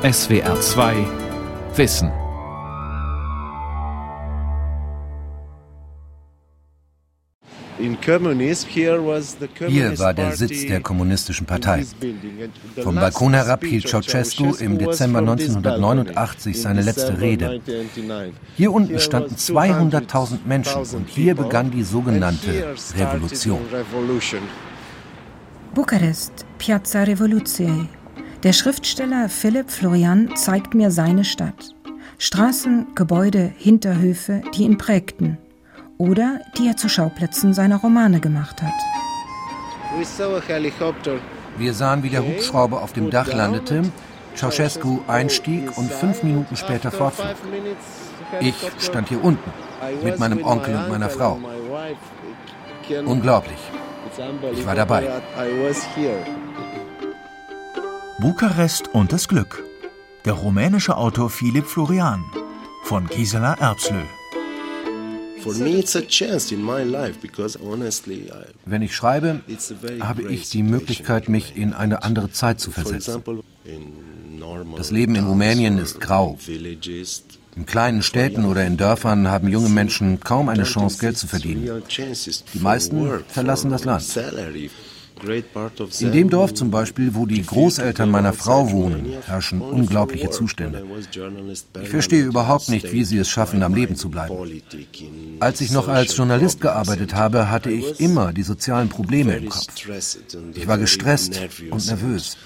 SWR 0.00 0.60
2 0.60 0.94
Wissen. 1.74 2.12
Hier 9.66 9.98
war 9.98 10.14
der 10.14 10.36
Sitz 10.36 10.66
der 10.66 10.80
Kommunistischen 10.82 11.46
Partei. 11.46 11.84
Vom 12.80 12.94
Balkon 12.94 13.34
herab 13.34 13.64
hielt 13.64 13.88
Ceausescu 13.88 14.54
im 14.60 14.78
Dezember 14.78 15.18
1989 15.18 16.62
seine 16.62 16.82
letzte 16.82 17.20
Rede. 17.20 17.60
Hier 18.54 18.72
unten 18.72 19.00
standen 19.00 19.34
200.000 19.34 20.38
Menschen 20.46 20.82
und 20.94 21.08
hier 21.08 21.34
begann 21.34 21.72
die 21.72 21.82
sogenannte 21.82 22.76
Revolution. 22.96 23.58
Bukarest, 25.74 26.46
Piazza 26.56 27.02
Revoluziei. 27.02 27.88
Der 28.44 28.52
Schriftsteller 28.52 29.28
Philipp 29.28 29.68
Florian 29.68 30.36
zeigt 30.36 30.72
mir 30.72 30.92
seine 30.92 31.24
Stadt. 31.24 31.74
Straßen, 32.18 32.94
Gebäude, 32.94 33.52
Hinterhöfe, 33.56 34.42
die 34.54 34.62
ihn 34.62 34.78
prägten 34.78 35.38
oder 35.98 36.38
die 36.56 36.68
er 36.68 36.76
zu 36.76 36.88
Schauplätzen 36.88 37.52
seiner 37.52 37.78
Romane 37.78 38.20
gemacht 38.20 38.62
hat. 38.62 38.72
Wir 41.58 41.74
sahen, 41.74 42.04
wie 42.04 42.10
der 42.10 42.24
Hubschrauber 42.24 42.80
auf 42.80 42.92
dem 42.92 43.10
Dach 43.10 43.26
landete, 43.26 43.82
Ceausescu 44.36 45.00
einstieg 45.08 45.76
und 45.76 45.90
fünf 45.90 46.22
Minuten 46.22 46.54
später 46.54 46.92
fortflog. 46.92 47.34
Ich 48.38 48.54
stand 48.78 49.08
hier 49.08 49.24
unten 49.24 49.50
mit 50.04 50.20
meinem 50.20 50.44
Onkel 50.44 50.76
und 50.76 50.90
meiner 50.90 51.10
Frau. 51.10 51.40
Unglaublich. 53.04 53.58
Ich 54.52 54.64
war 54.64 54.76
dabei. 54.76 55.08
Bukarest 58.20 58.88
und 58.88 59.12
das 59.12 59.28
Glück. 59.28 59.62
Der 60.24 60.32
rumänische 60.32 60.96
Autor 60.96 61.30
Philipp 61.30 61.66
Florian 61.66 62.24
von 62.82 63.06
Gisela 63.06 63.54
Erbslö. 63.54 64.02
Wenn 68.64 68.82
ich 68.82 68.96
schreibe, 68.96 69.40
habe 70.00 70.22
ich 70.22 70.50
die 70.50 70.62
Möglichkeit, 70.64 71.28
mich 71.28 71.56
in 71.56 71.72
eine 71.72 72.02
andere 72.02 72.32
Zeit 72.32 72.58
zu 72.58 72.72
versetzen. 72.72 73.22
Das 74.76 74.90
Leben 74.90 75.14
in 75.14 75.24
Rumänien 75.24 75.78
ist 75.78 76.00
grau. 76.00 76.36
In 77.54 77.66
kleinen 77.66 78.02
Städten 78.02 78.46
oder 78.46 78.66
in 78.66 78.76
Dörfern 78.76 79.28
haben 79.28 79.46
junge 79.46 79.68
Menschen 79.68 80.18
kaum 80.18 80.48
eine 80.48 80.64
Chance, 80.64 80.98
Geld 80.98 81.16
zu 81.18 81.28
verdienen. 81.28 81.84
Die 82.52 82.58
meisten 82.58 83.20
verlassen 83.28 83.70
das 83.70 83.84
Land. 83.84 84.04
In 86.00 86.12
dem 86.12 86.30
Dorf 86.30 86.54
zum 86.54 86.70
Beispiel, 86.70 87.14
wo 87.14 87.26
die 87.26 87.44
Großeltern 87.44 88.10
meiner 88.10 88.32
Frau 88.32 88.70
wohnen, 88.70 89.14
herrschen 89.26 89.60
unglaubliche 89.60 90.30
Zustände. 90.30 90.84
Ich 91.82 91.88
verstehe 91.88 92.24
überhaupt 92.24 92.68
nicht, 92.68 92.92
wie 92.92 93.04
sie 93.04 93.18
es 93.18 93.28
schaffen, 93.28 93.62
am 93.62 93.74
Leben 93.74 93.96
zu 93.96 94.08
bleiben. 94.10 94.36
Als 95.40 95.60
ich 95.60 95.70
noch 95.70 95.88
als 95.88 96.16
Journalist 96.16 96.60
gearbeitet 96.60 97.14
habe, 97.14 97.50
hatte 97.50 97.70
ich 97.70 98.00
immer 98.00 98.32
die 98.32 98.42
sozialen 98.42 98.88
Probleme 98.88 99.36
im 99.36 99.48
Kopf. 99.48 99.66
Ich 100.54 100.68
war 100.68 100.78
gestresst 100.78 101.40
und 101.70 101.86
nervös. 101.86 102.36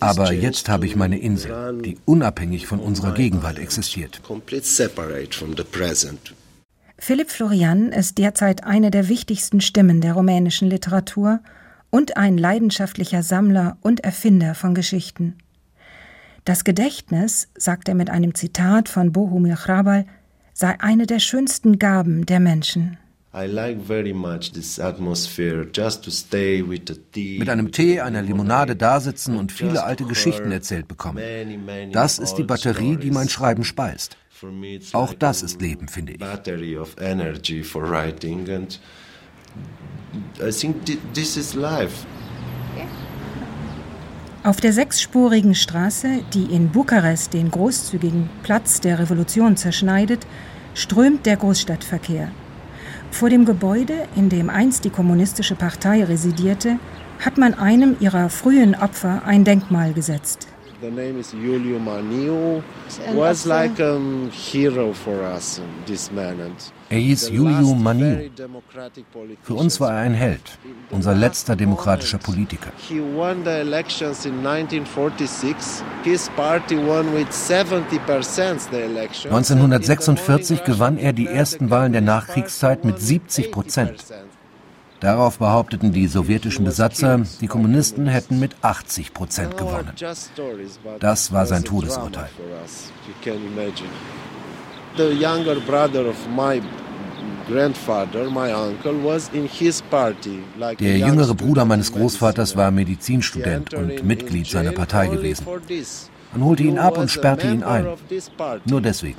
Aber 0.00 0.32
jetzt 0.32 0.68
habe 0.68 0.86
ich 0.86 0.96
meine 0.96 1.18
Insel, 1.18 1.80
die 1.82 1.98
unabhängig 2.04 2.66
von 2.66 2.78
unserer 2.78 3.12
Gegenwart 3.12 3.58
existiert. 3.58 4.20
Philipp 6.98 7.30
Florian 7.30 7.92
ist 7.92 8.18
derzeit 8.18 8.64
eine 8.64 8.90
der 8.90 9.08
wichtigsten 9.08 9.60
Stimmen 9.60 10.00
der 10.00 10.14
rumänischen 10.14 10.68
Literatur 10.68 11.40
und 11.90 12.16
ein 12.16 12.38
leidenschaftlicher 12.38 13.22
Sammler 13.22 13.76
und 13.80 14.00
Erfinder 14.00 14.54
von 14.54 14.74
Geschichten. 14.74 15.36
Das 16.44 16.64
Gedächtnis, 16.64 17.48
sagt 17.56 17.88
er 17.88 17.94
mit 17.94 18.10
einem 18.10 18.34
Zitat 18.34 18.88
von 18.88 19.12
Bohumil 19.12 19.54
Hrabal, 19.54 20.06
sei 20.52 20.78
eine 20.80 21.06
der 21.06 21.18
schönsten 21.18 21.78
Gaben 21.78 22.26
der 22.26 22.38
Menschen. 22.40 22.98
Mit 23.32 23.48
einem 27.48 27.72
Tee, 27.72 28.00
einer 28.00 28.22
Limonade 28.22 28.76
dasitzen 28.76 29.36
und 29.36 29.50
viele 29.50 29.82
alte 29.82 30.04
Geschichten 30.04 30.52
erzählt 30.52 30.86
bekommen. 30.86 31.20
Das 31.92 32.20
ist 32.20 32.34
die 32.34 32.44
Batterie, 32.44 32.96
die 32.96 33.10
mein 33.10 33.28
Schreiben 33.28 33.64
speist. 33.64 34.16
Auch 34.92 35.14
das 35.14 35.42
ist 35.42 35.60
Leben, 35.60 35.88
finde 35.88 36.12
ich. 36.12 36.20
Auf 44.42 44.60
der 44.60 44.72
sechsspurigen 44.74 45.54
Straße, 45.54 46.22
die 46.34 46.44
in 46.54 46.70
Bukarest 46.70 47.32
den 47.32 47.50
großzügigen 47.50 48.28
Platz 48.42 48.80
der 48.80 48.98
Revolution 48.98 49.56
zerschneidet, 49.56 50.26
strömt 50.74 51.24
der 51.24 51.36
Großstadtverkehr. 51.36 52.30
Vor 53.10 53.30
dem 53.30 53.44
Gebäude, 53.44 54.06
in 54.16 54.28
dem 54.28 54.50
einst 54.50 54.84
die 54.84 54.90
Kommunistische 54.90 55.54
Partei 55.54 56.04
residierte, 56.04 56.78
hat 57.20 57.38
man 57.38 57.54
einem 57.54 57.96
ihrer 58.00 58.28
frühen 58.28 58.74
Opfer 58.74 59.22
ein 59.24 59.44
Denkmal 59.44 59.94
gesetzt. 59.94 60.48
The 60.84 60.90
name 60.90 61.18
is 61.18 61.32
Julio 61.32 61.78
Maniu. 61.78 62.62
Was 63.14 63.46
like 63.46 63.80
a 63.80 63.98
hero 64.30 64.92
for 64.92 65.22
us, 65.22 65.62
this 65.86 66.10
man. 66.12 66.54
Er 66.90 66.98
hieß 66.98 67.30
Julio 67.30 67.74
Maniu. 67.74 68.30
Für 69.42 69.54
uns 69.54 69.80
war 69.80 69.92
er 69.92 70.00
ein 70.00 70.12
Held, 70.12 70.42
unser 70.90 71.14
letzter 71.14 71.56
demokratischer 71.56 72.18
Politiker. 72.18 72.70
1946 79.30 80.64
gewann 80.64 80.98
er 80.98 81.14
die 81.14 81.26
ersten 81.26 81.70
Wahlen 81.70 81.92
der 81.92 82.02
Nachkriegszeit 82.02 82.84
mit 82.84 83.00
70 83.00 83.50
Prozent. 83.50 84.04
Darauf 85.04 85.36
behaupteten 85.36 85.92
die 85.92 86.06
sowjetischen 86.06 86.64
Besatzer, 86.64 87.20
die 87.42 87.46
Kommunisten 87.46 88.06
hätten 88.06 88.40
mit 88.40 88.56
80 88.62 89.12
Prozent 89.12 89.54
gewonnen. 89.58 89.92
Das 90.98 91.30
war 91.30 91.44
sein 91.44 91.62
Todesurteil. 91.62 92.30
Der 100.80 100.98
jüngere 100.98 101.34
Bruder 101.34 101.64
meines 101.66 101.92
Großvaters 101.92 102.56
war 102.56 102.70
Medizinstudent 102.70 103.74
und 103.74 104.04
Mitglied 104.04 104.46
seiner 104.46 104.72
Partei 104.72 105.08
gewesen. 105.08 105.46
Man 106.32 106.44
holte 106.44 106.62
ihn 106.62 106.78
ab 106.78 106.96
und 106.96 107.10
sperrte 107.10 107.46
ihn 107.48 107.62
ein. 107.62 107.86
Nur 108.64 108.80
deswegen. 108.80 109.18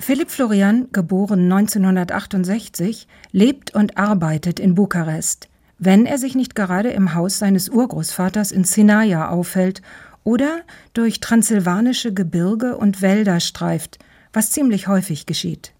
Philipp 0.00 0.30
Florian, 0.30 0.88
geboren 0.92 1.52
1968, 1.52 3.06
lebt 3.32 3.74
und 3.74 3.98
arbeitet 3.98 4.58
in 4.58 4.74
Bukarest, 4.74 5.50
wenn 5.78 6.06
er 6.06 6.16
sich 6.16 6.34
nicht 6.34 6.54
gerade 6.54 6.88
im 6.88 7.14
Haus 7.14 7.38
seines 7.38 7.68
Urgroßvaters 7.68 8.50
in 8.50 8.64
Sinaia 8.64 9.28
aufhält 9.28 9.82
oder 10.24 10.62
durch 10.94 11.20
transsilvanische 11.20 12.14
Gebirge 12.14 12.78
und 12.78 13.02
Wälder 13.02 13.40
streift, 13.40 13.98
was 14.32 14.50
ziemlich 14.50 14.88
häufig 14.88 15.26
geschieht. 15.26 15.74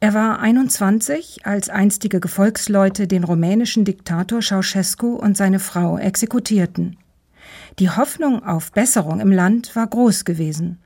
Er 0.00 0.12
war 0.12 0.40
21, 0.40 1.46
als 1.46 1.68
einstige 1.68 2.18
Gefolgsleute 2.18 3.06
den 3.06 3.22
rumänischen 3.22 3.84
Diktator 3.84 4.40
Ceausescu 4.40 5.14
und 5.14 5.36
seine 5.36 5.60
Frau 5.60 5.98
exekutierten. 5.98 6.96
Die 7.78 7.90
Hoffnung 7.90 8.42
auf 8.44 8.72
Besserung 8.72 9.20
im 9.20 9.30
Land 9.30 9.76
war 9.76 9.86
groß 9.86 10.24
gewesen. 10.24 10.80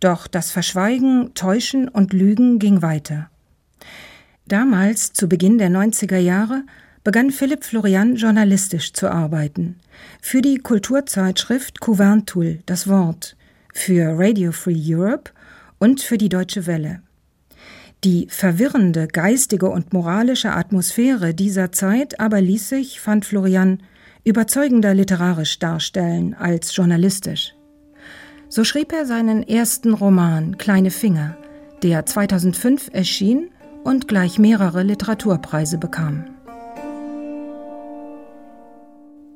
Doch 0.00 0.26
das 0.26 0.50
Verschweigen, 0.50 1.32
Täuschen 1.34 1.88
und 1.88 2.12
Lügen 2.12 2.58
ging 2.58 2.82
weiter. 2.82 3.30
Damals, 4.46 5.12
zu 5.12 5.28
Beginn 5.28 5.58
der 5.58 5.70
90er 5.70 6.18
Jahre, 6.18 6.64
begann 7.02 7.30
Philipp 7.30 7.64
Florian 7.64 8.16
journalistisch 8.16 8.92
zu 8.92 9.10
arbeiten. 9.10 9.76
Für 10.20 10.42
die 10.42 10.58
Kulturzeitschrift 10.58 11.80
Couvertul, 11.80 12.60
das 12.66 12.88
Wort, 12.88 13.36
für 13.72 14.18
Radio 14.18 14.52
Free 14.52 14.80
Europe 14.94 15.30
und 15.78 16.00
für 16.00 16.18
die 16.18 16.28
Deutsche 16.28 16.66
Welle. 16.66 17.02
Die 18.04 18.26
verwirrende 18.28 19.08
geistige 19.08 19.70
und 19.70 19.94
moralische 19.94 20.52
Atmosphäre 20.52 21.32
dieser 21.32 21.72
Zeit 21.72 22.20
aber 22.20 22.40
ließ 22.40 22.68
sich, 22.68 23.00
fand 23.00 23.24
Florian, 23.24 23.82
überzeugender 24.24 24.92
literarisch 24.94 25.58
darstellen 25.58 26.34
als 26.34 26.76
journalistisch. 26.76 27.54
So 28.54 28.62
schrieb 28.62 28.92
er 28.92 29.04
seinen 29.04 29.42
ersten 29.42 29.94
Roman 29.94 30.58
Kleine 30.58 30.92
Finger, 30.92 31.36
der 31.82 32.06
2005 32.06 32.88
erschien 32.92 33.50
und 33.82 34.06
gleich 34.06 34.38
mehrere 34.38 34.84
Literaturpreise 34.84 35.76
bekam. 35.76 36.26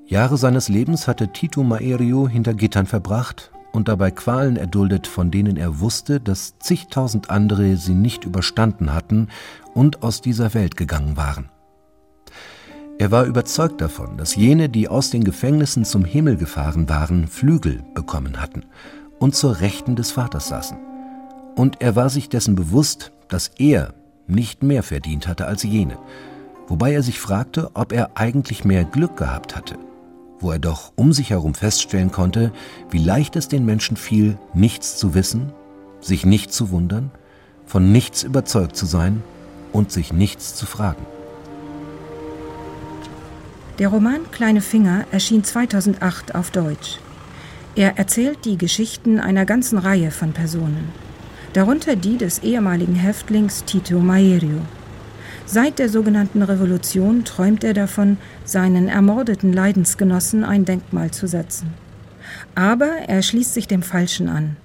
Jahre 0.06 0.36
seines 0.36 0.68
Lebens 0.68 1.08
hatte 1.08 1.32
Tito 1.32 1.64
Maerio 1.64 2.28
hinter 2.28 2.54
Gittern 2.54 2.86
verbracht 2.86 3.50
und 3.72 3.88
dabei 3.88 4.12
Qualen 4.12 4.56
erduldet, 4.56 5.08
von 5.08 5.32
denen 5.32 5.56
er 5.56 5.80
wusste, 5.80 6.20
dass 6.20 6.56
zigtausend 6.60 7.28
andere 7.28 7.76
sie 7.76 7.94
nicht 7.94 8.22
überstanden 8.22 8.94
hatten 8.94 9.30
und 9.74 10.04
aus 10.04 10.20
dieser 10.20 10.54
Welt 10.54 10.76
gegangen 10.76 11.16
waren. 11.16 11.48
Er 13.00 13.10
war 13.10 13.24
überzeugt 13.24 13.80
davon, 13.80 14.16
dass 14.16 14.36
jene, 14.36 14.68
die 14.68 14.88
aus 14.88 15.10
den 15.10 15.24
Gefängnissen 15.24 15.84
zum 15.84 16.04
Himmel 16.04 16.36
gefahren 16.36 16.88
waren, 16.88 17.26
Flügel 17.26 17.82
bekommen 17.94 18.40
hatten 18.40 18.64
und 19.18 19.34
zur 19.34 19.60
Rechten 19.60 19.96
des 19.96 20.10
Vaters 20.10 20.48
saßen. 20.48 20.78
Und 21.56 21.80
er 21.80 21.96
war 21.96 22.10
sich 22.10 22.28
dessen 22.28 22.54
bewusst, 22.54 23.12
dass 23.28 23.50
er 23.58 23.94
nicht 24.26 24.62
mehr 24.62 24.82
verdient 24.82 25.26
hatte 25.26 25.46
als 25.46 25.62
jene, 25.62 25.98
wobei 26.68 26.92
er 26.92 27.02
sich 27.02 27.18
fragte, 27.18 27.70
ob 27.74 27.92
er 27.92 28.10
eigentlich 28.14 28.64
mehr 28.64 28.84
Glück 28.84 29.16
gehabt 29.16 29.56
hatte, 29.56 29.76
wo 30.38 30.50
er 30.52 30.58
doch 30.58 30.92
um 30.96 31.12
sich 31.12 31.30
herum 31.30 31.54
feststellen 31.54 32.12
konnte, 32.12 32.52
wie 32.90 32.98
leicht 32.98 33.36
es 33.36 33.48
den 33.48 33.64
Menschen 33.64 33.96
fiel, 33.96 34.38
nichts 34.54 34.98
zu 34.98 35.14
wissen, 35.14 35.52
sich 36.00 36.24
nicht 36.24 36.52
zu 36.52 36.70
wundern, 36.70 37.10
von 37.66 37.90
nichts 37.90 38.22
überzeugt 38.22 38.76
zu 38.76 38.86
sein 38.86 39.22
und 39.72 39.90
sich 39.90 40.12
nichts 40.12 40.54
zu 40.54 40.66
fragen. 40.66 41.04
Der 43.78 43.88
Roman 43.88 44.30
Kleine 44.32 44.60
Finger 44.60 45.04
erschien 45.12 45.44
2008 45.44 46.34
auf 46.34 46.50
Deutsch. 46.50 46.98
Er 47.74 47.98
erzählt 47.98 48.44
die 48.44 48.58
Geschichten 48.58 49.20
einer 49.20 49.44
ganzen 49.44 49.78
Reihe 49.78 50.10
von 50.10 50.32
Personen, 50.32 50.88
darunter 51.52 51.96
die 51.96 52.16
des 52.16 52.40
ehemaligen 52.40 52.96
Häftlings 52.96 53.64
Tito 53.64 54.00
Maerio. 54.00 54.60
Seit 55.46 55.78
der 55.78 55.88
sogenannten 55.88 56.42
Revolution 56.42 57.24
träumt 57.24 57.64
er 57.64 57.72
davon, 57.72 58.18
seinen 58.44 58.88
ermordeten 58.88 59.52
Leidensgenossen 59.52 60.44
ein 60.44 60.64
Denkmal 60.64 61.10
zu 61.10 61.26
setzen. 61.26 61.72
Aber 62.54 62.90
er 63.06 63.22
schließt 63.22 63.54
sich 63.54 63.66
dem 63.66 63.82
Falschen 63.82 64.28
an. 64.28 64.56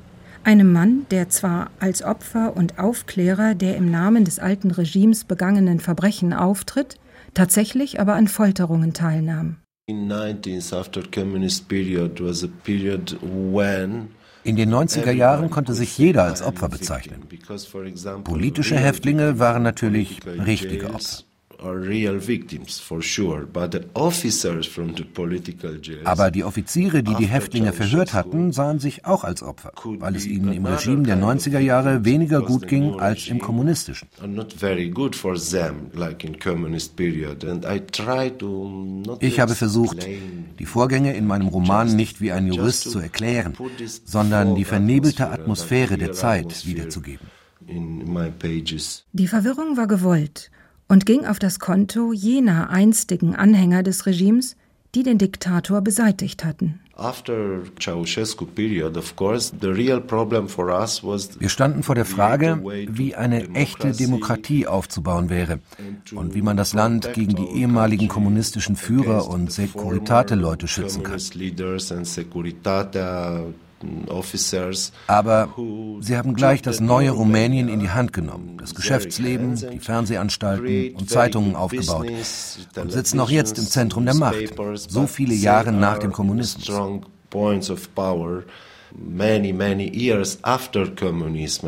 Einem 0.44 0.74
Mann, 0.74 1.06
der 1.10 1.30
zwar 1.30 1.72
als 1.80 2.04
Opfer 2.04 2.58
und 2.58 2.80
Aufklärer 2.80 3.56
der 3.56 3.78
im 3.78 3.90
Namen 3.90 4.26
des 4.26 4.40
alten 4.40 4.72
Regimes 4.72 5.24
begangenen 5.24 5.80
Verbrechen 5.80 6.34
auftritt, 6.34 6.98
tatsächlich 7.34 8.02
aber 8.02 8.16
an 8.16 8.28
Folterungen 8.28 8.92
teilnahm. 8.92 9.56
In 9.86 10.08
den 10.08 10.40
90er 14.74 15.12
Jahren 15.12 15.50
konnte 15.50 15.74
sich 15.74 15.98
jeder 15.98 16.24
als 16.24 16.42
Opfer 16.42 16.70
bezeichnen. 16.70 17.28
Politische 18.24 18.78
Häftlinge 18.78 19.40
waren 19.40 19.64
natürlich 19.64 20.22
richtige 20.26 20.94
Opfer. 20.94 21.26
Aber 26.06 26.32
die 26.32 26.44
Offiziere, 26.44 27.04
die 27.04 27.16
die 27.16 27.26
Häftlinge 27.26 27.74
verhört 27.74 28.14
hatten, 28.14 28.52
sahen 28.52 28.80
sich 28.80 29.06
auch 29.06 29.24
als 29.24 29.44
Opfer, 29.44 29.72
weil 29.84 30.16
es 30.16 30.26
ihnen 30.26 30.54
im 30.54 30.66
Regime 30.66 31.04
der 31.04 31.18
90er 31.18 31.60
Jahre 31.60 32.06
weniger 32.06 32.42
gut 32.42 32.68
ging 32.68 33.00
als 33.00 33.28
im 33.28 33.40
kommunistischen. 33.40 34.08
Ich 39.20 39.40
habe 39.40 39.56
versucht, 39.56 40.08
die 40.60 40.66
Vorgänge 40.66 41.16
in 41.16 41.28
meinem 41.28 41.48
Roman 41.48 41.96
nicht 41.96 42.22
wie 42.22 42.32
ein 42.32 42.48
Jurist 42.48 42.90
zu 42.90 43.00
erklären, 43.00 43.54
sondern 44.06 44.56
die 44.56 44.66
vernebelte 44.66 45.30
Atmosphäre 45.30 45.98
der 45.98 46.14
Zeit 46.14 46.66
wiederzugeben. 46.66 47.28
Die 49.14 49.28
Verwirrung 49.28 49.78
war 49.78 49.88
gewollt 49.88 50.52
und 50.94 51.08
ging 51.08 51.26
auf 51.26 51.40
das 51.40 51.60
Konto 51.60 52.14
jener 52.14 52.70
einstigen 52.70 53.36
Anhänger 53.36 53.82
des 53.82 54.06
Regimes, 54.06 54.56
die 54.94 55.02
den 55.02 55.18
Diktator 55.18 55.82
beseitigt 55.82 56.46
hatten. 56.46 56.80
Wir 61.40 61.50
standen 61.50 61.82
vor 61.82 61.96
der 61.96 62.06
Frage, 62.06 62.62
wie 62.90 63.16
eine 63.16 63.50
echte 63.56 63.92
Demokratie 63.92 64.68
aufzubauen 64.68 65.32
wäre 65.32 65.60
und 66.14 66.36
wie 66.36 66.44
man 66.44 66.58
das 66.58 66.76
Land 66.76 67.12
gegen 67.14 67.36
die 67.38 67.60
ehemaligen 67.60 68.08
kommunistischen 68.08 68.76
Führer 68.76 69.28
und 69.28 69.52
Securitate-Leute 69.52 70.68
schützen 70.68 71.02
kann. 71.02 71.20
Aber 75.08 75.50
sie 76.02 76.18
haben 76.18 76.34
gleich 76.34 76.62
das 76.62 76.80
neue 76.80 77.12
Rumänien 77.12 77.70
in 77.70 77.80
die 77.80 77.90
Hand 77.90 78.14
genommen, 78.14 78.58
das 78.58 78.76
Geschäftsleben, 78.76 79.56
die 79.56 79.80
Fernsehanstalten 79.80 80.96
und 80.96 81.10
Zeitungen 81.10 81.56
aufgebaut. 81.56 82.08
und 82.78 82.92
sitzen 82.92 83.20
auch 83.20 83.30
jetzt 83.30 83.58
im 83.58 83.66
Zentrum 83.66 84.06
der 84.06 84.16
Macht, 84.16 84.38
so 84.76 85.08
viele 85.08 85.34
Jahre 85.34 85.72
nach 85.72 86.00
dem 86.00 86.12
Kommunismus. 86.12 86.70
Many, 88.96 89.52
many 89.52 89.90
years 89.90 90.38
after 90.44 90.86
communism 90.86 91.68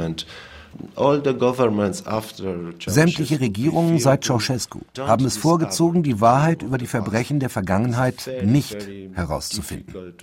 Sämtliche 2.88 3.40
Regierungen 3.40 4.00
seit 4.00 4.24
Ceausescu 4.24 4.80
haben 4.98 5.26
es 5.26 5.38
vorgezogen, 5.38 6.04
die 6.04 6.22
Wahrheit 6.22 6.64
über 6.64 6.78
die 6.78 6.88
Verbrechen 6.88 7.40
der 7.40 7.50
Vergangenheit 7.50 8.30
nicht 8.44 8.88
herauszufinden. 9.14 10.14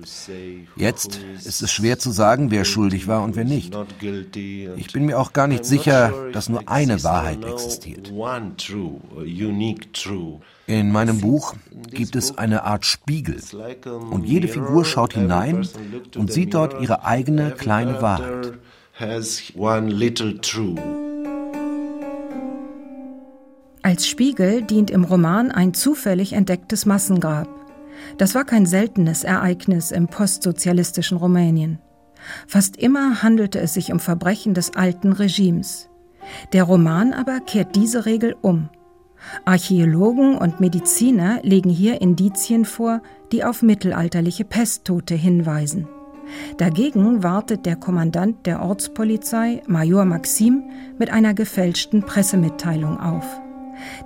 Jetzt 0.77 1.21
ist 1.45 1.63
es 1.63 1.71
schwer 1.71 1.99
zu 1.99 2.11
sagen, 2.11 2.51
wer 2.51 2.65
schuldig 2.65 3.07
war 3.07 3.23
und 3.23 3.37
wer 3.37 3.45
nicht. 3.45 3.77
Ich 4.77 4.93
bin 4.93 5.07
mir 5.07 5.19
auch 5.19 5.33
gar 5.33 5.47
nicht 5.47 5.65
sicher, 5.65 6.13
dass 6.33 6.49
nur 6.49 6.69
eine 6.69 7.03
Wahrheit 7.05 7.45
existiert. 7.45 8.13
In 10.67 10.93
meinem 10.93 11.21
Buch 11.21 11.55
gibt 11.91 12.17
es 12.17 12.39
eine 12.39 12.65
Art 12.65 12.87
Spiegel 12.87 13.41
und 14.11 14.25
jede 14.25 14.49
Figur 14.49 14.85
schaut 14.85 15.15
hinein 15.15 15.67
und 16.17 16.33
sieht 16.33 16.55
dort 16.55 16.81
ihre 16.81 17.05
eigene 17.05 17.51
kleine 17.53 18.01
Wahrheit 18.01 18.53
has 18.95 19.53
one 19.57 19.89
little 19.89 20.39
true. 20.41 20.77
Als 23.83 24.07
Spiegel 24.07 24.63
dient 24.63 24.91
im 24.91 25.05
Roman 25.05 25.51
ein 25.51 25.75
zufällig 25.75 26.35
entdecktes 26.35 26.87
Massengrab. 26.87 27.49
Das 28.19 28.35
war 28.35 28.45
kein 28.45 28.67
seltenes 28.67 29.25
Ereignis 29.25 29.91
im 29.91 30.09
postsozialistischen 30.09 31.17
Rumänien. 31.17 31.79
Fast 32.47 32.77
immer 32.77 33.23
handelte 33.23 33.59
es 33.61 33.75
sich 33.75 33.93
um 33.93 33.99
Verbrechen 33.99 34.55
des 34.55 34.77
alten 34.77 35.13
Regimes. 35.13 35.89
Der 36.53 36.65
Roman 36.65 37.13
aber 37.13 37.41
kehrt 37.41 37.75
diese 37.75 38.07
Regel 38.07 38.37
um. 38.43 38.69
Archäologen 39.45 40.37
und 40.37 40.61
Mediziner 40.61 41.41
legen 41.43 41.71
hier 41.71 42.01
Indizien 42.01 42.65
vor, 42.65 43.03
die 43.33 43.43
auf 43.43 43.63
mittelalterliche 43.63 44.45
Pesttote 44.45 45.15
hinweisen. 45.15 45.89
Dagegen 46.59 47.23
wartet 47.23 47.67
der 47.67 47.77
Kommandant 47.77 48.47
der 48.47 48.63
Ortspolizei, 48.63 49.63
Major 49.67 50.05
Maxim, 50.05 50.63
mit 50.99 51.11
einer 51.11 51.35
gefälschten 51.35 52.03
Pressemitteilung 52.03 52.99
auf. 52.99 53.41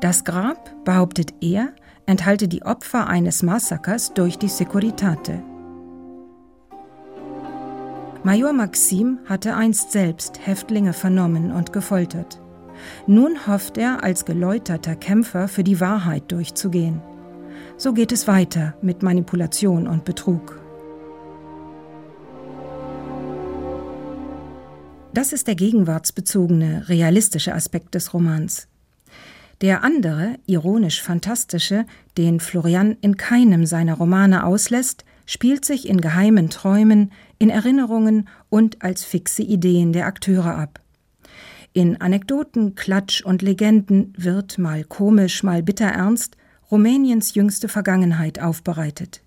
Das 0.01 0.25
Grab, 0.25 0.71
behauptet 0.85 1.35
er, 1.41 1.69
enthalte 2.07 2.49
die 2.49 2.63
Opfer 2.63 3.09
eines 3.09 3.43
Massakers 3.43 4.15
durch 4.15 4.39
die 4.39 4.49
Securitate. 4.49 5.43
Major 8.23 8.53
Maxim 8.53 9.19
hatte 9.27 9.55
einst 9.55 9.93
selbst 9.93 10.41
Häftlinge 10.45 10.93
vernommen 10.93 11.53
und 11.53 11.73
gefoltert. 11.73 12.41
Nun 13.07 13.47
hofft 13.47 13.79
er, 13.79 14.03
als 14.03 14.25
geläuterter 14.25 14.97
Kämpfer 14.97 15.49
für 15.49 15.65
die 15.65 15.81
Wahrheit 15.81 16.31
durchzugehen. 16.33 17.01
So 17.77 17.93
geht 17.93 18.13
es 18.13 18.27
weiter 18.27 18.75
mit 18.83 19.03
Manipulation 19.03 19.87
und 19.87 20.05
Betrug. 20.05 20.61
Das 25.17 25.33
ist 25.33 25.47
der 25.47 25.55
gegenwartsbezogene, 25.55 26.91
realistische 26.91 27.55
Aspekt 27.55 27.95
des 27.95 28.13
Romans. 28.13 28.69
Der 29.63 29.83
andere, 29.83 30.35
ironisch 30.45 31.01
fantastische, 31.01 31.87
den 32.19 32.39
Florian 32.39 32.99
in 33.01 33.17
keinem 33.17 33.65
seiner 33.65 33.95
Romane 33.95 34.45
auslässt, 34.45 35.07
spielt 35.25 35.65
sich 35.65 35.89
in 35.89 36.03
geheimen 36.03 36.51
Träumen, 36.51 37.13
in 37.39 37.49
Erinnerungen 37.49 38.29
und 38.51 38.83
als 38.83 39.05
fixe 39.05 39.41
Ideen 39.41 39.95
der 39.95 40.05
Akteure 40.05 40.55
ab. 40.55 40.81
In 41.73 41.99
Anekdoten, 41.99 42.75
Klatsch 42.75 43.23
und 43.25 43.41
Legenden 43.41 44.13
wird, 44.19 44.59
mal 44.59 44.85
komisch, 44.85 45.43
mal 45.43 45.63
bitterernst, 45.63 46.37
Rumäniens 46.71 47.35
jüngste 47.35 47.69
Vergangenheit 47.69 48.39
aufbereitet. 48.39 49.23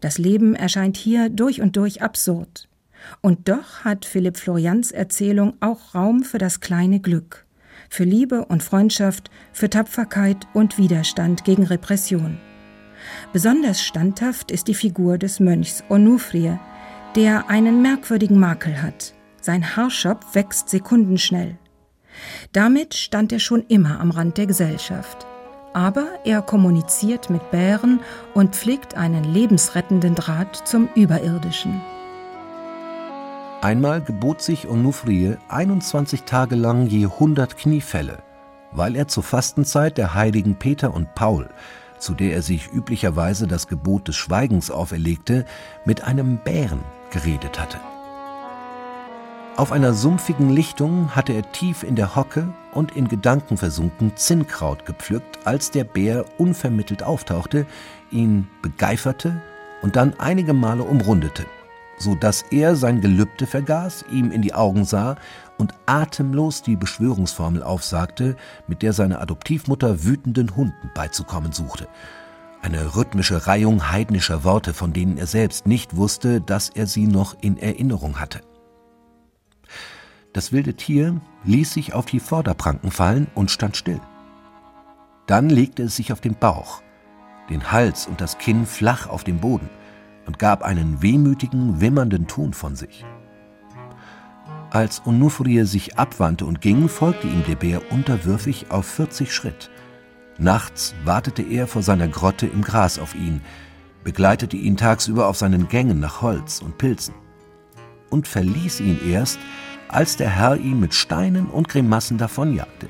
Das 0.00 0.16
Leben 0.16 0.54
erscheint 0.54 0.96
hier 0.96 1.28
durch 1.28 1.60
und 1.60 1.76
durch 1.76 2.00
absurd. 2.00 2.69
Und 3.20 3.48
doch 3.48 3.84
hat 3.84 4.04
Philipp 4.04 4.36
Florians 4.36 4.92
Erzählung 4.92 5.54
auch 5.60 5.94
Raum 5.94 6.22
für 6.22 6.38
das 6.38 6.60
kleine 6.60 7.00
Glück, 7.00 7.46
für 7.88 8.04
Liebe 8.04 8.44
und 8.44 8.62
Freundschaft, 8.62 9.30
für 9.52 9.70
Tapferkeit 9.70 10.46
und 10.52 10.78
Widerstand 10.78 11.44
gegen 11.44 11.64
Repression. 11.64 12.38
Besonders 13.32 13.82
standhaft 13.82 14.50
ist 14.50 14.68
die 14.68 14.74
Figur 14.74 15.18
des 15.18 15.40
Mönchs 15.40 15.82
Onufrie, 15.88 16.58
der 17.16 17.48
einen 17.48 17.82
merkwürdigen 17.82 18.38
Makel 18.38 18.82
hat. 18.82 19.14
Sein 19.40 19.76
Haarschopf 19.76 20.34
wächst 20.34 20.68
sekundenschnell. 20.68 21.58
Damit 22.52 22.94
stand 22.94 23.32
er 23.32 23.38
schon 23.38 23.64
immer 23.68 24.00
am 24.00 24.10
Rand 24.10 24.36
der 24.36 24.46
Gesellschaft. 24.46 25.26
Aber 25.72 26.08
er 26.24 26.42
kommuniziert 26.42 27.30
mit 27.30 27.50
Bären 27.50 28.00
und 28.34 28.56
pflegt 28.56 28.96
einen 28.96 29.24
lebensrettenden 29.24 30.14
Draht 30.14 30.56
zum 30.66 30.88
Überirdischen. 30.94 31.80
Einmal 33.62 34.00
gebot 34.00 34.40
sich 34.40 34.68
Onufrie 34.68 35.36
21 35.48 36.22
Tage 36.22 36.54
lang 36.56 36.86
je 36.86 37.04
100 37.04 37.56
Kniefälle, 37.56 38.18
weil 38.72 38.96
er 38.96 39.08
zur 39.08 39.22
Fastenzeit 39.22 39.98
der 39.98 40.14
Heiligen 40.14 40.56
Peter 40.56 40.94
und 40.94 41.14
Paul 41.14 41.48
zu 42.00 42.14
der 42.14 42.34
er 42.34 42.42
sich 42.42 42.72
üblicherweise 42.72 43.46
das 43.46 43.68
Gebot 43.68 44.08
des 44.08 44.16
Schweigens 44.16 44.70
auferlegte, 44.70 45.44
mit 45.84 46.02
einem 46.02 46.38
Bären 46.38 46.80
geredet 47.10 47.60
hatte. 47.60 47.78
Auf 49.56 49.72
einer 49.72 49.92
sumpfigen 49.92 50.48
Lichtung 50.48 51.14
hatte 51.14 51.34
er 51.34 51.52
tief 51.52 51.82
in 51.82 51.94
der 51.94 52.16
Hocke 52.16 52.48
und 52.72 52.96
in 52.96 53.08
Gedanken 53.08 53.58
versunken 53.58 54.16
Zinnkraut 54.16 54.86
gepflückt, 54.86 55.40
als 55.44 55.70
der 55.70 55.84
Bär 55.84 56.24
unvermittelt 56.38 57.02
auftauchte, 57.02 57.66
ihn 58.10 58.48
begeiferte 58.62 59.42
und 59.82 59.96
dann 59.96 60.18
einige 60.18 60.54
Male 60.54 60.82
umrundete, 60.82 61.44
so 62.00 62.14
dass 62.14 62.42
er 62.50 62.74
sein 62.74 63.00
Gelübde 63.00 63.46
vergaß, 63.46 64.06
ihm 64.10 64.32
in 64.32 64.42
die 64.42 64.54
Augen 64.54 64.84
sah 64.84 65.16
und 65.58 65.74
atemlos 65.86 66.62
die 66.62 66.76
Beschwörungsformel 66.76 67.62
aufsagte, 67.62 68.36
mit 68.66 68.82
der 68.82 68.92
seine 68.92 69.20
Adoptivmutter 69.20 70.02
wütenden 70.04 70.56
Hunden 70.56 70.90
beizukommen 70.94 71.52
suchte. 71.52 71.86
Eine 72.62 72.96
rhythmische 72.96 73.46
Reihung 73.46 73.90
heidnischer 73.90 74.44
Worte, 74.44 74.74
von 74.74 74.92
denen 74.92 75.18
er 75.18 75.26
selbst 75.26 75.66
nicht 75.66 75.96
wusste, 75.96 76.40
dass 76.40 76.70
er 76.70 76.86
sie 76.86 77.06
noch 77.06 77.36
in 77.40 77.58
Erinnerung 77.58 78.18
hatte. 78.18 78.40
Das 80.32 80.52
wilde 80.52 80.74
Tier 80.74 81.20
ließ 81.44 81.72
sich 81.72 81.92
auf 81.92 82.06
die 82.06 82.20
Vorderpranken 82.20 82.90
fallen 82.90 83.26
und 83.34 83.50
stand 83.50 83.76
still. 83.76 84.00
Dann 85.26 85.48
legte 85.48 85.84
es 85.84 85.96
sich 85.96 86.12
auf 86.12 86.20
den 86.20 86.34
Bauch, 86.34 86.82
den 87.50 87.72
Hals 87.72 88.06
und 88.06 88.20
das 88.20 88.38
Kinn 88.38 88.66
flach 88.66 89.08
auf 89.08 89.24
den 89.24 89.38
Boden 89.38 89.68
und 90.30 90.38
gab 90.38 90.62
einen 90.62 91.02
wehmütigen, 91.02 91.80
wimmernden 91.80 92.28
Ton 92.28 92.52
von 92.52 92.76
sich. 92.76 93.04
Als 94.70 95.04
Onufrie 95.04 95.64
sich 95.64 95.98
abwandte 95.98 96.46
und 96.46 96.60
ging, 96.60 96.88
folgte 96.88 97.26
ihm 97.26 97.42
der 97.48 97.56
Bär 97.56 97.90
unterwürfig 97.90 98.70
auf 98.70 98.86
40 98.86 99.34
Schritt. 99.34 99.70
Nachts 100.38 100.94
wartete 101.04 101.42
er 101.42 101.66
vor 101.66 101.82
seiner 101.82 102.06
Grotte 102.06 102.46
im 102.46 102.62
Gras 102.62 103.00
auf 103.00 103.16
ihn, 103.16 103.40
begleitete 104.04 104.56
ihn 104.56 104.76
tagsüber 104.76 105.26
auf 105.26 105.36
seinen 105.36 105.66
Gängen 105.66 105.98
nach 105.98 106.22
Holz 106.22 106.62
und 106.62 106.78
Pilzen 106.78 107.14
und 108.08 108.28
verließ 108.28 108.78
ihn 108.78 109.00
erst, 109.10 109.40
als 109.88 110.16
der 110.16 110.30
Herr 110.30 110.58
ihn 110.58 110.78
mit 110.78 110.94
Steinen 110.94 111.46
und 111.46 111.68
Grimassen 111.68 112.18
davonjagte, 112.18 112.88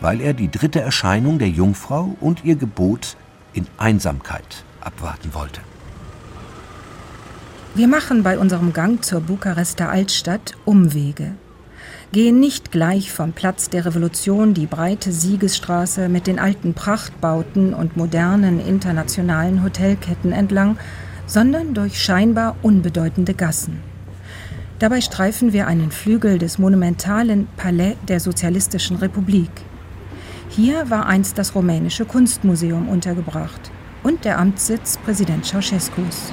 weil 0.00 0.20
er 0.20 0.34
die 0.34 0.50
dritte 0.50 0.80
Erscheinung 0.80 1.38
der 1.38 1.50
Jungfrau 1.50 2.16
und 2.18 2.44
ihr 2.44 2.56
Gebot 2.56 3.16
in 3.52 3.68
Einsamkeit 3.78 4.64
abwarten 4.80 5.32
wollte. 5.34 5.60
Wir 7.72 7.86
machen 7.86 8.24
bei 8.24 8.36
unserem 8.36 8.72
Gang 8.72 9.04
zur 9.04 9.20
Bukarester 9.20 9.90
Altstadt 9.90 10.54
Umwege. 10.64 11.34
Gehen 12.10 12.40
nicht 12.40 12.72
gleich 12.72 13.12
vom 13.12 13.32
Platz 13.32 13.70
der 13.70 13.86
Revolution 13.86 14.54
die 14.54 14.66
breite 14.66 15.12
Siegesstraße 15.12 16.08
mit 16.08 16.26
den 16.26 16.40
alten 16.40 16.74
Prachtbauten 16.74 17.72
und 17.72 17.96
modernen 17.96 18.58
internationalen 18.58 19.62
Hotelketten 19.62 20.32
entlang, 20.32 20.78
sondern 21.26 21.72
durch 21.72 22.02
scheinbar 22.02 22.56
unbedeutende 22.62 23.34
Gassen. 23.34 23.78
Dabei 24.80 25.00
streifen 25.00 25.52
wir 25.52 25.68
einen 25.68 25.92
Flügel 25.92 26.38
des 26.38 26.58
monumentalen 26.58 27.46
Palais 27.56 27.94
der 28.08 28.18
Sozialistischen 28.18 28.96
Republik. 28.96 29.52
Hier 30.48 30.90
war 30.90 31.06
einst 31.06 31.38
das 31.38 31.54
rumänische 31.54 32.04
Kunstmuseum 32.04 32.88
untergebracht 32.88 33.70
und 34.02 34.24
der 34.24 34.38
Amtssitz 34.38 34.98
Präsident 34.98 35.44
Ceausescus. 35.44 36.32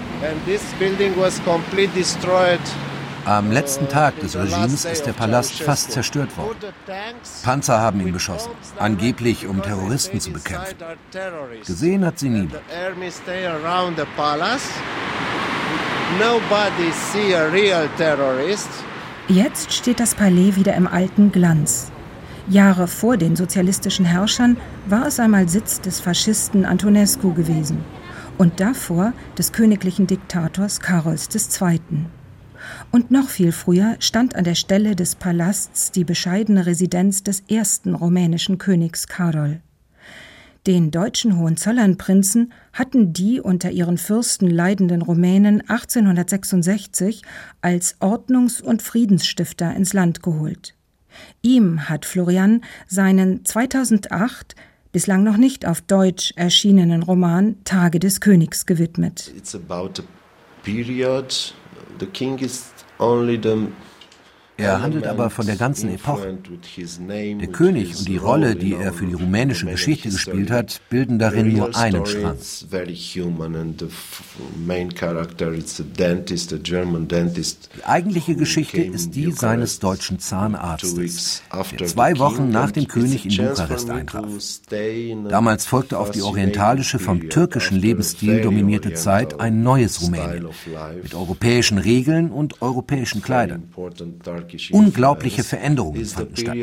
Am 3.26 3.52
letzten 3.52 3.90
Tag 3.90 4.18
des 4.22 4.38
Regimes 4.38 4.86
ist 4.86 5.06
der 5.06 5.12
Palast 5.12 5.62
fast 5.62 5.92
zerstört 5.92 6.38
worden. 6.38 6.56
Panzer 7.44 7.80
haben 7.80 8.00
ihn 8.00 8.14
beschossen, 8.14 8.52
angeblich 8.80 9.48
um 9.48 9.62
Terroristen 9.62 10.22
zu 10.22 10.32
bekämpfen. 10.32 10.78
Gesehen 11.66 12.06
hat 12.06 12.20
sie 12.20 12.30
niemand. 12.30 12.62
Jetzt 19.28 19.74
steht 19.74 20.00
das 20.00 20.16
Palais 20.16 20.56
wieder 20.56 20.74
im 20.76 20.88
alten 20.88 21.32
Glanz. 21.34 21.92
Jahre 22.50 22.88
vor 22.88 23.18
den 23.18 23.36
sozialistischen 23.36 24.06
Herrschern 24.06 24.56
war 24.88 25.06
es 25.08 25.20
einmal 25.20 25.50
Sitz 25.50 25.82
des 25.82 26.00
Faschisten 26.00 26.64
Antonescu 26.64 27.34
gewesen 27.34 27.80
und 28.38 28.62
davor 28.62 29.12
des 29.38 29.52
königlichen 29.52 30.08
Diktators 30.08 30.80
Karols 30.80 31.28
II. 31.34 31.80
Und 32.92 33.12
noch 33.12 33.28
viel 33.28 33.52
früher 33.52 33.98
stand 34.00 34.36
an 34.36 34.46
der 34.46 34.56
Stelle 34.56 34.96
des 34.96 35.16
Palasts 35.16 35.92
die 35.92 36.06
bescheidene 36.06 36.66
Residenz 36.66 37.22
des 37.22 37.42
ersten 37.50 37.96
rumänischen 37.96 38.58
Königs 38.58 39.08
Karol. 39.08 39.60
Den 40.68 40.92
deutschen 40.92 41.38
Hohenzollernprinzen 41.38 42.54
hatten 42.72 43.12
die 43.12 43.42
unter 43.42 43.72
ihren 43.72 43.98
Fürsten 43.98 44.50
leidenden 44.50 45.02
Rumänen 45.02 45.62
1866 45.68 47.24
als 47.62 47.98
Ordnungs- 48.00 48.62
und 48.62 48.82
Friedensstifter 48.82 49.76
ins 49.76 49.92
Land 49.92 50.24
geholt. 50.24 50.77
Ihm 51.42 51.90
hat 51.90 52.06
Florian 52.06 52.64
seinen 52.88 53.46
2008 53.46 54.56
bislang 54.92 55.24
noch 55.24 55.38
nicht 55.38 55.66
auf 55.66 55.82
Deutsch 55.82 56.34
erschienenen 56.36 57.04
Roman 57.04 57.56
Tage 57.64 58.00
des 58.00 58.20
Königs 58.20 58.66
gewidmet. 58.66 59.32
It's 59.36 59.54
about 59.54 60.02
a 60.02 60.06
period. 60.64 61.54
The 62.00 62.08
king 62.08 62.40
is 62.40 62.72
only 63.00 63.40
the 63.42 63.68
er 64.58 64.82
handelt 64.82 65.06
aber 65.06 65.30
von 65.30 65.46
der 65.46 65.56
ganzen 65.56 65.94
Epoche. 65.94 66.38
Der 67.40 67.48
König 67.48 67.98
und 68.00 68.08
die 68.08 68.18
Rolle, 68.18 68.56
die 68.56 68.74
er 68.74 68.92
für 68.94 69.06
die 69.06 69.14
rumänische 69.14 69.68
Geschichte 69.68 70.10
gespielt 70.10 70.50
hat, 70.50 70.82
bilden 70.90 71.20
darin 71.20 71.54
nur 71.54 71.76
einen 71.76 72.06
Strang. 72.06 72.38
Die 77.76 77.86
eigentliche 77.86 78.36
Geschichte 78.36 78.82
ist 78.82 79.16
die 79.16 79.32
seines 79.32 79.80
deutschen 79.80 80.20
Zahnarztes, 80.20 81.44
der 81.80 81.88
zwei 81.88 82.18
Wochen 82.18 82.50
nach 82.50 82.72
dem 82.72 82.88
König 82.88 83.26
in 83.26 83.48
Bukarest 83.48 83.90
eintraf. 83.90 84.26
Damals 85.30 85.66
folgte 85.66 86.00
auf 86.00 86.12
die 86.12 86.22
orientalische, 86.22 87.00
vom 87.00 87.30
türkischen 87.30 87.78
Lebensstil 87.78 88.42
dominierte 88.42 88.94
Zeit 88.94 89.40
ein 89.40 89.62
neues 89.62 90.02
Rumänien 90.02 90.48
mit 91.02 91.14
europäischen 91.14 91.78
Regeln 91.78 92.32
und 92.32 92.62
europäischen 92.62 93.22
Kleidern. 93.22 93.70
Unglaubliche 94.72 95.44
Veränderungen 95.44 96.06
fanden 96.06 96.38
statt. 96.38 96.58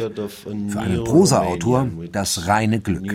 Für 0.68 0.80
einen 0.80 1.04
Prosaautor 1.04 1.88
das 2.12 2.46
reine 2.46 2.80
Glück. 2.80 3.12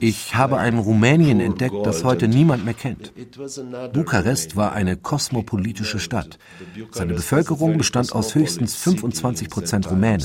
Ich 0.00 0.34
habe 0.34 0.58
ein 0.58 0.78
Rumänien 0.78 1.40
entdeckt, 1.40 1.74
das 1.84 2.04
heute 2.04 2.28
niemand 2.28 2.64
mehr 2.64 2.74
kennt. 2.74 3.12
Bukarest 3.92 4.54
war 4.54 4.72
eine 4.72 4.96
kosmopolitische 4.96 5.98
Stadt. 5.98 6.38
Seine 6.92 7.14
Bevölkerung 7.14 7.76
bestand 7.76 8.12
aus 8.12 8.36
höchstens 8.36 8.76
25 8.76 9.50
Prozent 9.50 9.90
Rumänen. 9.90 10.24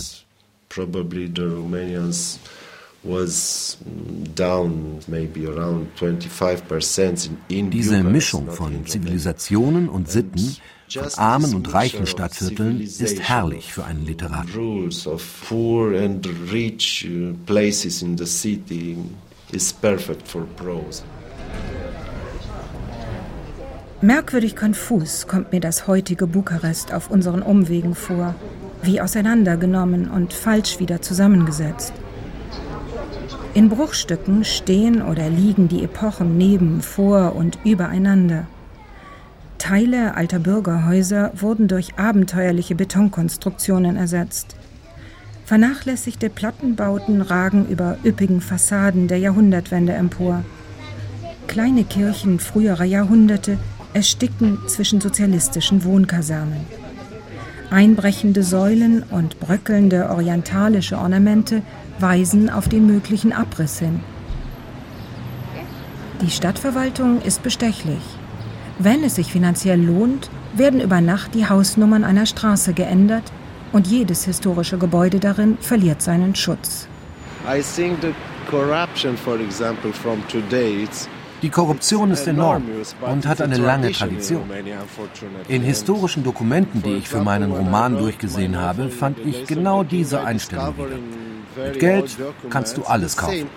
Diese 3.03 3.77
Mischung 8.03 8.51
von 8.51 8.85
Zivilisationen 8.85 9.89
und 9.89 10.11
Sitten, 10.11 10.55
von 10.87 11.07
armen 11.17 11.55
und 11.55 11.73
reichen 11.73 12.05
Stadtvierteln 12.05 12.79
ist 12.79 13.19
herrlich 13.21 13.73
für 13.73 13.85
einen 13.85 14.05
Literaten. 14.05 14.51
Merkwürdig 24.03 24.55
konfus 24.55 25.27
kommt 25.27 25.51
mir 25.51 25.59
das 25.59 25.87
heutige 25.87 26.27
Bukarest 26.27 26.93
auf 26.93 27.09
unseren 27.09 27.41
Umwegen 27.41 27.95
vor, 27.95 28.35
wie 28.83 29.01
auseinandergenommen 29.01 30.07
und 30.09 30.33
falsch 30.33 30.79
wieder 30.79 31.01
zusammengesetzt. 31.01 31.93
In 33.53 33.67
Bruchstücken 33.67 34.45
stehen 34.45 35.01
oder 35.01 35.29
liegen 35.29 35.67
die 35.67 35.83
Epochen 35.83 36.37
neben, 36.37 36.81
vor 36.81 37.35
und 37.35 37.59
übereinander. 37.65 38.47
Teile 39.57 40.15
alter 40.15 40.39
Bürgerhäuser 40.39 41.31
wurden 41.35 41.67
durch 41.67 41.97
abenteuerliche 41.97 42.75
Betonkonstruktionen 42.75 43.97
ersetzt. 43.97 44.55
Vernachlässigte 45.45 46.29
Plattenbauten 46.29 47.21
ragen 47.21 47.67
über 47.67 47.97
üppigen 48.05 48.39
Fassaden 48.39 49.09
der 49.09 49.17
Jahrhundertwende 49.17 49.91
empor. 49.93 50.45
Kleine 51.47 51.83
Kirchen 51.83 52.39
früherer 52.39 52.85
Jahrhunderte 52.85 53.57
ersticken 53.93 54.59
zwischen 54.67 55.01
sozialistischen 55.01 55.83
Wohnkasernen. 55.83 56.65
Einbrechende 57.69 58.43
Säulen 58.43 59.03
und 59.03 59.41
bröckelnde 59.41 60.09
orientalische 60.09 60.97
Ornamente 60.97 61.61
weisen 62.01 62.49
auf 62.49 62.67
den 62.67 62.85
möglichen 62.87 63.33
Abriss 63.33 63.79
hin. 63.79 63.99
Die 66.21 66.29
Stadtverwaltung 66.29 67.21
ist 67.21 67.41
bestechlich. 67.43 68.01
Wenn 68.79 69.03
es 69.03 69.15
sich 69.15 69.31
finanziell 69.31 69.81
lohnt, 69.81 70.29
werden 70.53 70.81
über 70.81 71.01
Nacht 71.01 71.33
die 71.33 71.47
Hausnummern 71.47 72.03
einer 72.03 72.25
Straße 72.25 72.73
geändert 72.73 73.31
und 73.71 73.87
jedes 73.87 74.25
historische 74.25 74.77
Gebäude 74.77 75.19
darin 75.19 75.57
verliert 75.59 76.01
seinen 76.01 76.35
Schutz. 76.35 76.87
I 77.47 77.61
think 77.61 78.01
the 78.01 78.13
corruption, 78.49 79.17
for 79.17 79.39
example, 79.39 79.91
from 79.91 80.21
today, 80.27 80.83
it's 80.83 81.07
die 81.41 81.49
Korruption 81.49 82.11
ist 82.11 82.27
enorm 82.27 82.63
und 83.01 83.25
hat 83.27 83.41
eine 83.41 83.57
lange 83.57 83.91
Tradition. 83.91 84.43
In 85.47 85.61
historischen 85.61 86.23
Dokumenten, 86.23 86.81
die 86.81 86.95
ich 86.95 87.09
für 87.09 87.21
meinen 87.21 87.51
Roman 87.51 87.97
durchgesehen 87.97 88.57
habe, 88.59 88.89
fand 88.89 89.19
ich 89.19 89.45
genau 89.47 89.83
diese 89.83 90.21
Einstellung 90.23 90.75
wieder. 90.77 91.65
Mit 91.65 91.79
Geld 91.79 92.17
kannst 92.49 92.77
du 92.77 92.83
alles 92.83 93.17
kaufen. 93.17 93.47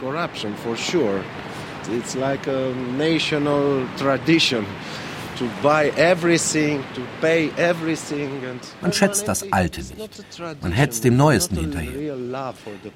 It's 1.93 2.15
like 2.15 2.49
a 2.49 2.73
national 2.97 3.87
tradition. 3.99 4.65
Man 8.81 8.93
schätzt 8.93 9.29
das 9.29 9.53
Alte 9.53 9.81
nicht. 9.81 9.97
Man 10.63 10.73
hetzt 10.73 11.05
dem 11.05 11.17
Neuesten 11.17 11.57
hinterher. 11.57 12.15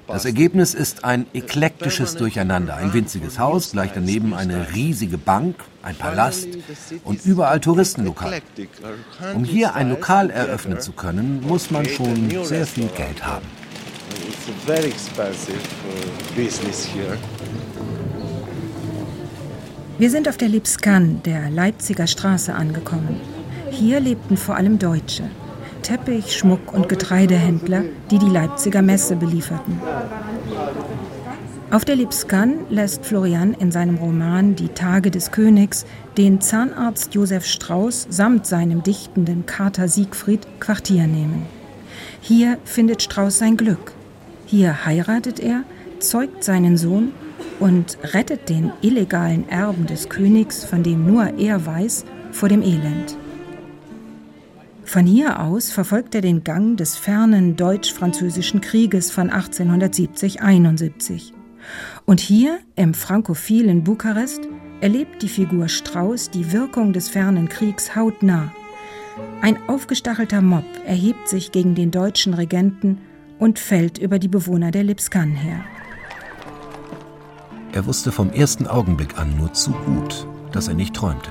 Das 0.07 0.25
Ergebnis 0.25 0.73
ist 0.73 1.03
ein 1.03 1.25
eklektisches 1.33 2.15
Durcheinander. 2.15 2.75
Ein 2.75 2.93
winziges 2.93 3.39
Haus, 3.39 3.71
gleich 3.71 3.91
daneben 3.93 4.33
eine 4.33 4.73
riesige 4.73 5.17
Bank, 5.17 5.55
ein 5.81 5.95
Palast 5.95 6.47
und 7.03 7.25
überall 7.25 7.59
Touristenlokal. 7.59 8.41
Um 9.35 9.43
hier 9.43 9.75
ein 9.75 9.89
Lokal 9.89 10.29
eröffnen 10.29 10.79
zu 10.79 10.91
können, 10.91 11.41
muss 11.41 11.71
man 11.71 11.85
schon 11.85 12.29
sehr 12.43 12.65
viel 12.65 12.87
Geld 12.87 13.25
haben. 13.25 13.45
It's 14.27 14.47
a 14.49 14.65
very 14.65 14.87
expensive 14.87 15.59
business 16.35 16.85
here. 16.85 17.17
Wir 19.99 20.09
sind 20.09 20.29
auf 20.29 20.37
der 20.37 20.47
Lipskan, 20.47 21.21
der 21.25 21.49
Leipziger 21.49 22.07
Straße, 22.07 22.55
angekommen. 22.55 23.19
Hier 23.69 23.99
lebten 23.99 24.37
vor 24.37 24.55
allem 24.55 24.79
Deutsche. 24.79 25.23
Teppich, 25.81 26.37
Schmuck 26.37 26.71
und 26.71 26.87
Getreidehändler, 26.87 27.83
die 28.09 28.17
die 28.17 28.29
Leipziger 28.29 28.81
Messe 28.81 29.17
belieferten. 29.17 29.77
Auf 31.69 31.83
der 31.83 31.97
Lipskan 31.97 32.59
lässt 32.69 33.05
Florian 33.05 33.53
in 33.53 33.73
seinem 33.73 33.97
Roman 33.97 34.55
Die 34.55 34.69
Tage 34.69 35.11
des 35.11 35.31
Königs 35.31 35.85
den 36.15 36.39
Zahnarzt 36.39 37.13
Josef 37.13 37.45
Strauß 37.45 38.07
samt 38.09 38.47
seinem 38.47 38.81
dichtenden 38.81 39.45
Kater 39.45 39.89
Siegfried 39.89 40.47
Quartier 40.61 41.07
nehmen. 41.07 41.45
Hier 42.21 42.57
findet 42.63 43.01
Strauß 43.01 43.37
sein 43.37 43.57
Glück. 43.57 43.91
Hier 44.45 44.85
heiratet 44.85 45.41
er, 45.41 45.63
zeugt 45.99 46.45
seinen 46.45 46.77
Sohn 46.77 47.11
und 47.59 47.97
rettet 48.13 48.49
den 48.49 48.71
illegalen 48.81 49.47
Erben 49.49 49.85
des 49.85 50.09
Königs, 50.09 50.63
von 50.63 50.83
dem 50.83 51.05
nur 51.05 51.37
er 51.37 51.65
weiß, 51.65 52.05
vor 52.31 52.49
dem 52.49 52.61
Elend. 52.61 53.17
Von 54.85 55.05
hier 55.05 55.41
aus 55.41 55.71
verfolgt 55.71 56.15
er 56.15 56.21
den 56.21 56.43
Gang 56.43 56.75
des 56.75 56.95
fernen 56.95 57.55
deutsch-französischen 57.55 58.59
Krieges 58.59 59.11
von 59.11 59.29
1870-71. 59.29 61.33
Und 62.05 62.19
hier, 62.19 62.59
im 62.75 62.95
frankophilen 62.95 63.83
Bukarest, 63.83 64.47
erlebt 64.81 65.21
die 65.21 65.29
Figur 65.29 65.67
Strauß 65.67 66.31
die 66.31 66.51
Wirkung 66.51 66.93
des 66.93 67.09
fernen 67.09 67.49
Kriegs 67.49 67.95
hautnah. 67.95 68.51
Ein 69.41 69.57
aufgestachelter 69.67 70.41
Mob 70.41 70.65
erhebt 70.85 71.27
sich 71.27 71.51
gegen 71.51 71.75
den 71.75 71.91
deutschen 71.91 72.33
Regenten 72.33 72.99
und 73.37 73.59
fällt 73.59 73.97
über 73.97 74.17
die 74.17 74.27
Bewohner 74.27 74.71
der 74.71 74.83
Lipskan 74.83 75.31
her. 75.31 75.63
Er 77.71 77.85
wusste 77.85 78.11
vom 78.11 78.31
ersten 78.31 78.67
Augenblick 78.67 79.19
an 79.19 79.37
nur 79.37 79.53
zu 79.53 79.71
gut, 79.71 80.27
dass 80.51 80.67
er 80.67 80.73
nicht 80.73 80.95
träumte 80.95 81.29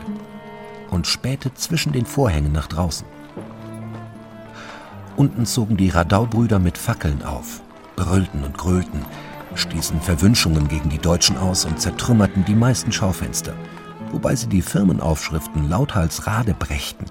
und 0.91 1.07
spähte 1.07 1.53
zwischen 1.55 1.93
den 1.93 2.07
Vorhängen 2.07 2.53
nach 2.53 2.69
draußen. 2.69 3.07
Unten 5.17 5.47
zogen 5.47 5.77
die 5.77 5.91
Radaubrüder 5.91 6.61
mit 6.61 6.79
Fackeln 6.79 7.25
auf, 7.25 7.61
brüllten 7.97 8.45
und 8.45 8.57
grölten, 8.57 9.05
stießen 9.57 10.01
Verwünschungen 10.01 10.69
gegen 10.69 10.89
die 10.89 10.99
Deutschen 10.99 11.37
aus 11.37 11.65
und 11.65 11.81
zertrümmerten 11.81 12.45
die 12.45 12.55
meisten 12.55 12.93
Schaufenster, 12.93 13.55
wobei 14.13 14.37
sie 14.37 14.47
die 14.47 14.63
Firmenaufschriften 14.63 15.69
lauthals 15.69 16.29
radebrächten. 16.29 17.07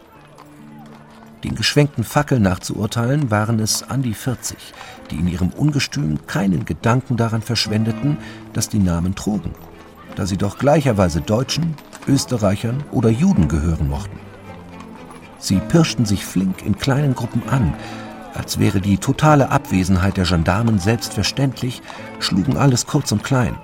Den 1.44 1.56
geschwenkten 1.56 2.04
Fackeln 2.04 2.42
nachzuurteilen 2.42 3.30
waren 3.30 3.60
es 3.60 3.84
an 3.84 4.02
die 4.02 4.16
40, 4.16 4.58
die 5.12 5.18
in 5.18 5.28
ihrem 5.28 5.50
Ungestüm 5.50 6.26
keinen 6.26 6.66
Gedanken 6.66 7.16
daran 7.16 7.42
verschwendeten, 7.42 8.18
dass 8.54 8.70
die 8.70 8.80
Namen 8.80 9.14
trugen, 9.14 9.52
da 10.16 10.26
sie 10.26 10.38
doch 10.38 10.58
gleicherweise 10.58 11.22
Deutschen, 11.22 11.76
Österreichern 12.08 12.84
oder 12.92 13.10
Juden 13.10 13.48
gehören 13.48 13.88
mochten. 13.88 14.20
Sie 15.38 15.60
pirschten 15.60 16.06
sich 16.06 16.26
flink 16.26 16.66
in 16.66 16.78
kleinen 16.78 17.14
Gruppen 17.14 17.48
an, 17.50 17.74
als 18.34 18.60
wäre 18.60 18.82
die 18.82 18.98
totale 18.98 19.50
Abwesenheit 19.50 20.18
der 20.18 20.26
Gendarmen 20.26 20.80
selbstverständlich, 20.80 21.82
schlugen 22.20 22.58
alles 22.58 22.88
kurz 22.88 23.12
und 23.12 23.24
klein 23.24 23.56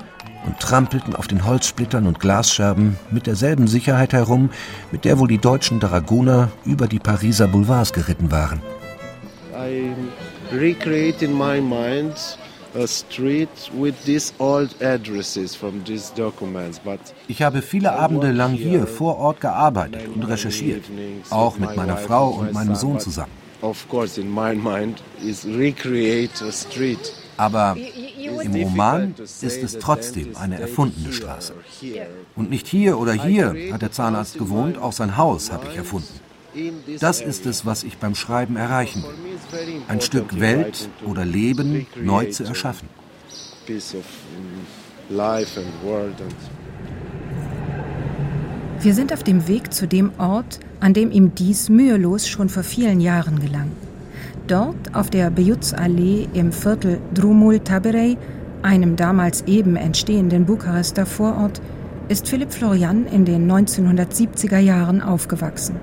und 0.45 0.59
trampelten 0.59 1.15
auf 1.15 1.27
den 1.27 1.45
Holzsplittern 1.45 2.07
und 2.07 2.19
Glasscherben 2.19 2.97
mit 3.11 3.27
derselben 3.27 3.67
Sicherheit 3.67 4.13
herum, 4.13 4.49
mit 4.91 5.05
der 5.05 5.19
wohl 5.19 5.27
die 5.27 5.37
deutschen 5.37 5.79
Dragoner 5.79 6.49
über 6.65 6.87
die 6.87 6.99
Pariser 6.99 7.47
Boulevards 7.47 7.93
geritten 7.93 8.31
waren. 8.31 8.61
I 9.55 9.93
recreate 10.51 11.23
in 11.23 11.37
my 11.37 11.61
mind 11.61 12.37
ich 17.27 17.41
habe 17.41 17.61
viele 17.61 17.93
Abende 17.93 18.31
lang 18.31 18.53
hier 18.53 18.87
vor 18.87 19.17
Ort 19.17 19.41
gearbeitet 19.41 20.07
und 20.13 20.23
recherchiert, 20.23 20.83
auch 21.29 21.59
mit 21.59 21.75
meiner 21.75 21.97
Frau 21.97 22.29
und 22.29 22.53
meinem 22.53 22.73
Sohn 22.75 22.99
zusammen. 22.99 23.31
Aber 27.37 27.75
im 28.43 28.55
Roman 28.55 29.15
ist 29.17 29.63
es 29.63 29.77
trotzdem 29.79 30.35
eine 30.35 30.59
erfundene 30.59 31.13
Straße. 31.13 31.53
Und 32.35 32.49
nicht 32.49 32.67
hier 32.67 32.99
oder 32.99 33.13
hier 33.13 33.55
hat 33.73 33.81
der 33.81 33.91
Zahnarzt 33.91 34.37
gewohnt, 34.37 34.77
auch 34.77 34.93
sein 34.93 35.17
Haus 35.17 35.51
habe 35.51 35.67
ich 35.71 35.77
erfunden. 35.77 36.19
Das 36.99 37.21
ist 37.21 37.45
es, 37.45 37.65
was 37.65 37.83
ich 37.83 37.97
beim 37.97 38.15
Schreiben 38.15 38.55
erreichen 38.55 39.03
will. 39.03 39.81
Ein 39.87 40.01
Stück 40.01 40.39
Welt 40.39 40.89
oder 41.03 41.25
Leben 41.25 41.87
neu 42.01 42.25
zu 42.25 42.43
erschaffen. 42.43 42.87
Wir 48.81 48.93
sind 48.93 49.13
auf 49.13 49.23
dem 49.23 49.47
Weg 49.47 49.73
zu 49.73 49.87
dem 49.87 50.11
Ort, 50.19 50.59
an 50.79 50.93
dem 50.93 51.11
ihm 51.11 51.33
dies 51.33 51.69
mühelos 51.69 52.27
schon 52.27 52.49
vor 52.49 52.63
vielen 52.63 52.99
Jahren 52.99 53.39
gelang. 53.39 53.71
Dort 54.47 54.93
auf 54.93 55.09
der 55.09 55.29
Bejuz-Allee 55.29 56.27
im 56.33 56.51
Viertel 56.51 56.99
Drumul 57.13 57.59
Taberei, 57.59 58.17
einem 58.61 58.97
damals 58.97 59.43
eben 59.47 59.77
entstehenden 59.77 60.45
Bukarester 60.45 61.05
Vorort, 61.05 61.61
ist 62.09 62.27
Philipp 62.27 62.51
Florian 62.51 63.05
in 63.05 63.23
den 63.23 63.49
1970er 63.49 64.59
Jahren 64.59 65.01
aufgewachsen. 65.01 65.77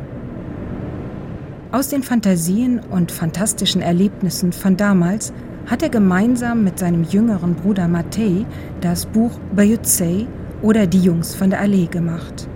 Aus 1.72 1.88
den 1.88 2.02
Fantasien 2.02 2.80
und 2.90 3.12
fantastischen 3.12 3.80
Erlebnissen 3.80 4.52
von 4.52 4.76
damals 4.76 5.32
hat 5.66 5.82
er 5.82 5.88
gemeinsam 5.88 6.62
mit 6.62 6.78
seinem 6.78 7.04
jüngeren 7.04 7.54
Bruder 7.54 7.88
Matej 7.88 8.44
das 8.82 9.06
Buch 9.06 9.38
Bayutsei 9.56 10.26
oder 10.60 10.86
Die 10.86 11.00
Jungs 11.00 11.34
von 11.34 11.48
der 11.48 11.60
Allee 11.60 11.86
gemacht. 11.86 12.46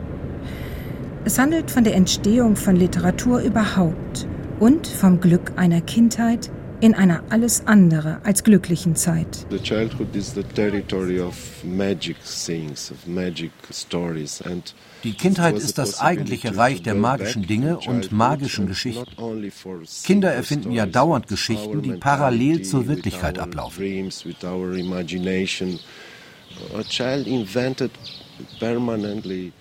Es 1.25 1.39
handelt 1.39 1.71
von 1.71 1.85
der 1.85 1.95
Entstehung 1.95 2.57
von 2.57 2.77
Literatur 2.77 3.41
überhaupt 3.41 4.27
und 4.61 4.87
vom 4.87 5.21
Glück 5.21 5.53
einer 5.57 5.81
Kindheit 5.81 6.51
in 6.81 6.95
einer 6.95 7.23
alles 7.31 7.67
andere 7.67 8.21
als 8.25 8.45
glücklichen 8.45 8.95
Zeit. 8.95 9.47
The 9.51 9.59
childhood 9.59 10.15
is 10.15 10.35
the 10.35 10.43
territory 10.43 11.21
of 11.21 11.35
magic 11.65 12.17
things, 12.25 12.91
of 12.91 13.07
magic 13.07 13.53
stories 13.73 14.43
and 14.43 14.75
die 15.03 15.13
Kindheit 15.13 15.57
ist 15.57 15.77
das 15.77 16.01
eigentliche 16.01 16.57
Reich 16.57 16.83
der 16.83 16.95
magischen 16.95 17.47
Dinge 17.47 17.79
und 17.79 18.11
magischen 18.11 18.67
Geschichten. 18.67 19.05
Kinder 20.03 20.33
erfinden 20.33 20.73
ja 20.73 20.87
dauernd 20.87 21.27
Geschichten, 21.27 21.83
die 21.83 21.93
parallel 21.93 22.63
zur 22.63 22.87
Wirklichkeit 22.89 23.39
ablaufen. 23.39 23.85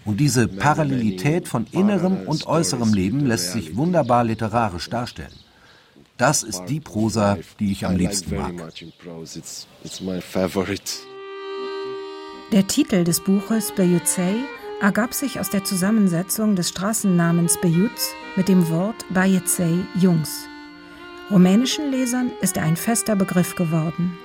Und 0.05 0.19
diese 0.19 0.47
Parallelität 0.47 1.47
von 1.47 1.67
innerem 1.71 2.27
und 2.27 2.47
äußerem 2.47 2.93
Leben 2.93 3.25
lässt 3.25 3.51
sich 3.51 3.75
wunderbar 3.75 4.23
literarisch 4.23 4.89
darstellen. 4.89 5.33
Das 6.17 6.43
ist 6.43 6.65
die 6.65 6.79
Prosa, 6.79 7.37
die 7.59 7.71
ich 7.71 7.85
am 7.85 7.95
liebsten 7.95 8.35
mag. 8.35 8.53
Der 12.51 12.67
Titel 12.67 13.03
des 13.03 13.19
Buches 13.19 13.71
Beyuzei 13.75 14.35
ergab 14.79 15.13
sich 15.13 15.39
aus 15.39 15.49
der 15.49 15.63
Zusammensetzung 15.63 16.55
des 16.55 16.69
Straßennamens 16.69 17.59
Beyuz 17.61 18.11
mit 18.35 18.47
dem 18.47 18.69
Wort 18.69 19.05
Bayezei 19.09 19.73
Jungs. 19.99 20.45
Rumänischen 21.31 21.89
Lesern 21.91 22.31
ist 22.41 22.57
er 22.57 22.63
ein 22.63 22.75
fester 22.75 23.15
Begriff 23.15 23.55
geworden. 23.55 24.17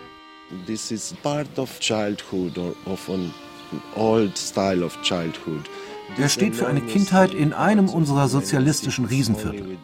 This 0.66 0.90
is 0.90 1.14
part 1.22 1.58
of 1.58 1.78
childhood 1.80 2.58
or 2.58 2.74
of 2.86 3.08
an 3.08 3.32
old 3.94 4.36
style 4.36 4.84
of 4.84 5.00
childhood. 5.02 5.68
Er 6.16 6.28
steht 6.28 6.56
für 6.56 6.66
eine 6.66 6.80
Kindheit 6.80 7.34
in 7.34 7.52
einem 7.52 7.88
unserer 7.88 8.28
sozialistischen 8.28 9.04
Riesenviertel. 9.04 9.76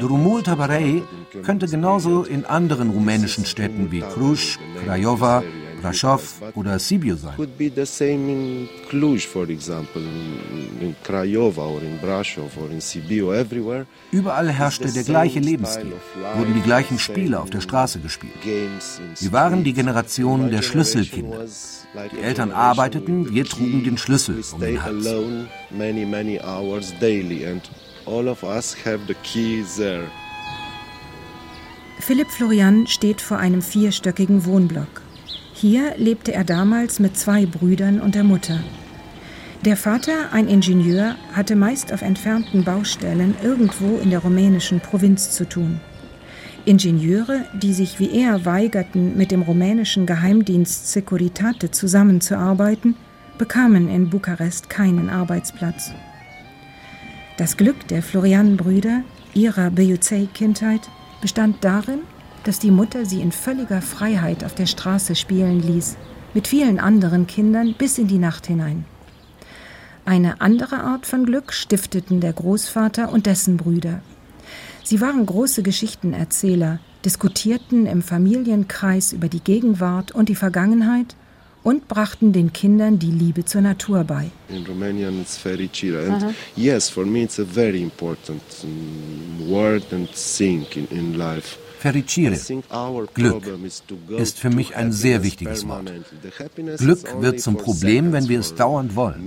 Drumul 0.00 0.42
Tabarei 0.42 1.02
könnte 1.44 1.68
genauso 1.68 2.24
in 2.24 2.44
anderen 2.44 2.90
rumänischen 2.90 3.46
Städten 3.46 3.92
wie 3.92 4.00
Cluj, 4.00 4.58
Craiova, 4.84 5.44
Brasov 5.86 6.42
oder 6.54 6.78
Sibiu 6.78 7.16
sein. 7.16 7.34
Überall 14.10 14.50
herrschte 14.50 14.92
der 14.92 15.04
gleiche 15.04 15.40
Lebensstil, 15.40 15.92
wurden 16.36 16.54
die 16.54 16.60
gleichen 16.60 16.98
Spiele 16.98 17.40
auf 17.40 17.50
der 17.50 17.60
Straße 17.60 18.00
gespielt. 18.00 18.32
Wir 19.20 19.32
waren 19.32 19.64
die 19.64 19.72
Generation 19.72 20.50
der 20.50 20.62
Schlüsselkinder. 20.62 21.44
Die 22.12 22.20
Eltern 22.20 22.52
arbeiteten, 22.52 23.32
wir 23.32 23.44
trugen 23.44 23.84
den 23.84 23.98
Schlüssel 23.98 24.42
um 24.52 24.60
den 24.60 24.82
Hals. 24.82 25.06
Philipp 31.98 32.30
Florian 32.30 32.86
steht 32.86 33.20
vor 33.20 33.38
einem 33.38 33.62
vierstöckigen 33.62 34.44
Wohnblock. 34.44 35.05
Hier 35.58 35.94
lebte 35.96 36.34
er 36.34 36.44
damals 36.44 37.00
mit 37.00 37.16
zwei 37.16 37.46
Brüdern 37.46 37.98
und 37.98 38.14
der 38.14 38.24
Mutter. 38.24 38.60
Der 39.64 39.78
Vater, 39.78 40.30
ein 40.30 40.48
Ingenieur, 40.48 41.16
hatte 41.32 41.56
meist 41.56 41.94
auf 41.94 42.02
entfernten 42.02 42.62
Baustellen 42.62 43.34
irgendwo 43.42 43.96
in 43.96 44.10
der 44.10 44.18
rumänischen 44.18 44.80
Provinz 44.80 45.30
zu 45.30 45.48
tun. 45.48 45.80
Ingenieure, 46.66 47.46
die 47.54 47.72
sich 47.72 47.98
wie 47.98 48.10
er 48.10 48.44
weigerten, 48.44 49.16
mit 49.16 49.30
dem 49.30 49.40
rumänischen 49.40 50.04
Geheimdienst 50.04 50.92
Securitate 50.92 51.70
zusammenzuarbeiten, 51.70 52.94
bekamen 53.38 53.88
in 53.88 54.10
Bukarest 54.10 54.68
keinen 54.68 55.08
Arbeitsplatz. 55.08 55.92
Das 57.38 57.56
Glück 57.56 57.88
der 57.88 58.02
Florian-Brüder, 58.02 59.04
ihrer 59.32 59.70
Beyuzey-Kindheit, 59.70 60.82
bestand 61.22 61.64
darin, 61.64 62.00
dass 62.46 62.58
die 62.60 62.70
Mutter 62.70 63.04
sie 63.04 63.20
in 63.20 63.32
völliger 63.32 63.82
Freiheit 63.82 64.44
auf 64.44 64.54
der 64.54 64.66
Straße 64.66 65.16
spielen 65.16 65.60
ließ, 65.60 65.96
mit 66.32 66.46
vielen 66.46 66.78
anderen 66.78 67.26
Kindern 67.26 67.74
bis 67.76 67.98
in 67.98 68.06
die 68.06 68.18
Nacht 68.18 68.46
hinein. 68.46 68.84
Eine 70.04 70.40
andere 70.40 70.84
Art 70.84 71.06
von 71.06 71.26
Glück 71.26 71.52
stifteten 71.52 72.20
der 72.20 72.32
Großvater 72.32 73.10
und 73.10 73.26
dessen 73.26 73.56
Brüder. 73.56 74.00
Sie 74.84 75.00
waren 75.00 75.26
große 75.26 75.64
Geschichtenerzähler, 75.64 76.78
diskutierten 77.04 77.86
im 77.86 78.02
Familienkreis 78.02 79.12
über 79.12 79.28
die 79.28 79.40
Gegenwart 79.40 80.12
und 80.12 80.28
die 80.28 80.36
Vergangenheit 80.36 81.16
und 81.64 81.88
brachten 81.88 82.32
den 82.32 82.52
Kindern 82.52 83.00
die 83.00 83.10
Liebe 83.10 83.44
zur 83.44 83.62
Natur 83.62 84.04
bei. 84.04 84.30
In 84.48 84.64
Romanian 84.64 85.20
it's 85.20 85.36
fericire 85.36 86.06
and 86.06 86.22
uh 86.22 86.26
-huh. 86.28 86.34
yes 86.54 86.88
for 86.88 87.04
me 87.04 87.24
it's 87.24 87.40
a 87.40 87.44
very 87.44 87.82
important 87.82 88.42
word 89.48 89.82
and 89.92 90.08
thing 90.12 90.64
in, 90.76 90.86
in 90.96 91.14
life. 91.14 91.58
Fericire, 91.78 92.38
Glück, 93.14 93.42
ist 94.18 94.38
für 94.38 94.50
mich 94.50 94.76
ein 94.76 94.92
sehr 94.92 95.22
wichtiges 95.22 95.66
Wort. 95.68 95.92
Glück 96.78 97.20
wird 97.20 97.40
zum 97.40 97.56
Problem, 97.56 98.12
wenn 98.12 98.28
wir 98.28 98.40
es 98.40 98.54
dauernd 98.54 98.96
wollen. 98.96 99.26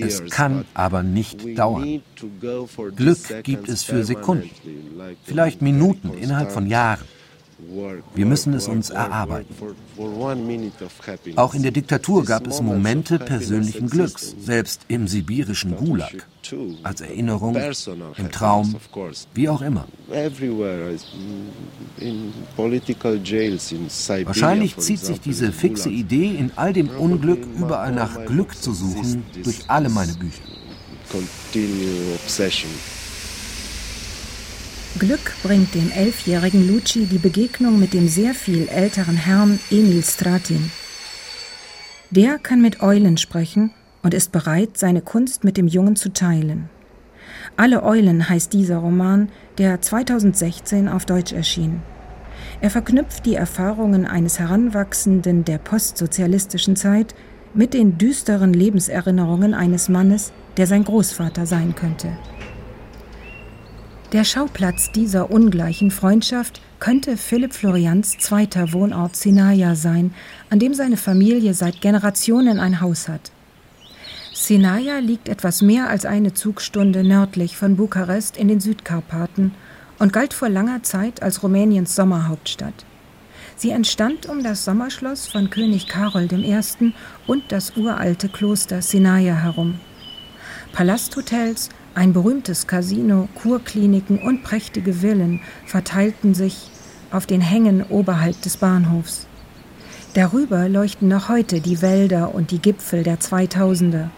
Es 0.00 0.24
kann 0.30 0.64
aber 0.74 1.02
nicht 1.02 1.58
dauern. 1.58 2.02
Glück 2.96 3.42
gibt 3.42 3.68
es 3.68 3.82
für 3.82 4.04
Sekunden, 4.04 4.50
vielleicht 5.24 5.62
Minuten 5.62 6.12
innerhalb 6.14 6.52
von 6.52 6.66
Jahren. 6.66 7.04
Wir 8.14 8.26
müssen 8.26 8.54
es 8.54 8.68
uns 8.68 8.90
erarbeiten. 8.90 9.54
Auch 11.36 11.54
in 11.54 11.62
der 11.62 11.70
Diktatur 11.70 12.24
gab 12.24 12.46
es 12.46 12.60
Momente 12.60 13.18
persönlichen 13.18 13.88
Glücks, 13.88 14.34
selbst 14.40 14.82
im 14.88 15.08
sibirischen 15.08 15.76
Gulag, 15.76 16.26
als 16.82 17.00
Erinnerung, 17.00 17.56
im 18.16 18.30
Traum, 18.30 18.76
wie 19.34 19.48
auch 19.48 19.62
immer. 19.62 19.86
Wahrscheinlich 24.24 24.76
zieht 24.76 25.00
sich 25.00 25.20
diese 25.20 25.52
fixe 25.52 25.88
Idee, 25.88 26.34
in 26.36 26.52
all 26.56 26.72
dem 26.72 26.88
Unglück 26.88 27.46
überall 27.58 27.92
nach 27.92 28.24
Glück 28.26 28.56
zu 28.56 28.72
suchen, 28.72 29.24
durch 29.42 29.68
alle 29.68 29.88
meine 29.88 30.14
Bücher. 30.14 30.42
Glück 34.98 35.32
bringt 35.42 35.74
dem 35.74 35.90
elfjährigen 35.90 36.68
Luci 36.68 37.06
die 37.06 37.18
Begegnung 37.18 37.78
mit 37.78 37.94
dem 37.94 38.08
sehr 38.08 38.34
viel 38.34 38.68
älteren 38.68 39.16
Herrn 39.16 39.58
Emil 39.70 40.02
Stratin. 40.02 40.70
Der 42.10 42.38
kann 42.38 42.60
mit 42.60 42.82
Eulen 42.82 43.16
sprechen 43.16 43.70
und 44.02 44.12
ist 44.12 44.32
bereit, 44.32 44.76
seine 44.76 45.00
Kunst 45.00 45.44
mit 45.44 45.56
dem 45.56 45.66
Jungen 45.66 45.96
zu 45.96 46.12
teilen. 46.12 46.68
Alle 47.56 47.82
Eulen 47.82 48.28
heißt 48.28 48.52
dieser 48.52 48.76
Roman, 48.76 49.30
der 49.56 49.80
2016 49.80 50.88
auf 50.88 51.06
Deutsch 51.06 51.32
erschien. 51.32 51.80
Er 52.60 52.70
verknüpft 52.70 53.24
die 53.24 53.34
Erfahrungen 53.34 54.06
eines 54.06 54.38
Heranwachsenden 54.38 55.46
der 55.46 55.56
postsozialistischen 55.56 56.76
Zeit 56.76 57.14
mit 57.54 57.72
den 57.72 57.96
düsteren 57.96 58.52
Lebenserinnerungen 58.52 59.54
eines 59.54 59.88
Mannes, 59.88 60.32
der 60.58 60.66
sein 60.66 60.84
Großvater 60.84 61.46
sein 61.46 61.74
könnte. 61.74 62.08
Der 64.12 64.24
Schauplatz 64.24 64.92
dieser 64.92 65.30
ungleichen 65.30 65.90
Freundschaft 65.90 66.60
könnte 66.80 67.16
Philipp 67.16 67.54
Florians 67.54 68.18
zweiter 68.18 68.74
Wohnort 68.74 69.16
Sinaia 69.16 69.74
sein, 69.74 70.12
an 70.50 70.58
dem 70.58 70.74
seine 70.74 70.98
Familie 70.98 71.54
seit 71.54 71.80
Generationen 71.80 72.60
ein 72.60 72.82
Haus 72.82 73.08
hat. 73.08 73.32
Sinaia 74.34 74.98
liegt 74.98 75.30
etwas 75.30 75.62
mehr 75.62 75.88
als 75.88 76.04
eine 76.04 76.34
Zugstunde 76.34 77.04
nördlich 77.04 77.56
von 77.56 77.76
Bukarest 77.76 78.36
in 78.36 78.48
den 78.48 78.60
Südkarpaten 78.60 79.54
und 79.98 80.12
galt 80.12 80.34
vor 80.34 80.50
langer 80.50 80.82
Zeit 80.82 81.22
als 81.22 81.42
Rumäniens 81.42 81.94
Sommerhauptstadt. 81.94 82.84
Sie 83.56 83.70
entstand 83.70 84.26
um 84.26 84.42
das 84.42 84.66
Sommerschloss 84.66 85.26
von 85.26 85.48
König 85.48 85.88
Karol 85.88 86.28
I. 86.30 86.60
und 87.26 87.44
das 87.48 87.78
uralte 87.78 88.28
Kloster 88.28 88.82
Sinaia 88.82 89.36
herum. 89.36 89.80
Palasthotels, 90.72 91.70
ein 91.94 92.12
berühmtes 92.12 92.66
Casino, 92.66 93.28
Kurkliniken 93.34 94.18
und 94.18 94.42
prächtige 94.42 94.94
Villen 94.94 95.40
verteilten 95.66 96.34
sich 96.34 96.70
auf 97.10 97.26
den 97.26 97.40
Hängen 97.40 97.84
oberhalb 97.88 98.40
des 98.42 98.56
Bahnhofs. 98.56 99.26
Darüber 100.14 100.68
leuchten 100.68 101.08
noch 101.08 101.28
heute 101.28 101.60
die 101.60 101.80
Wälder 101.82 102.34
und 102.34 102.50
die 102.50 102.58
Gipfel 102.58 103.02
der 103.02 103.18
2000er. 103.18 104.08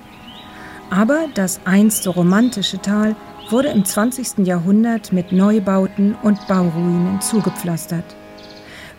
Aber 0.90 1.26
das 1.34 1.60
einst 1.64 2.04
so 2.04 2.10
romantische 2.10 2.80
Tal 2.80 3.16
wurde 3.50 3.68
im 3.68 3.84
20. 3.84 4.46
Jahrhundert 4.46 5.12
mit 5.12 5.32
Neubauten 5.32 6.14
und 6.22 6.46
Bauruinen 6.46 7.20
zugepflastert. 7.20 8.04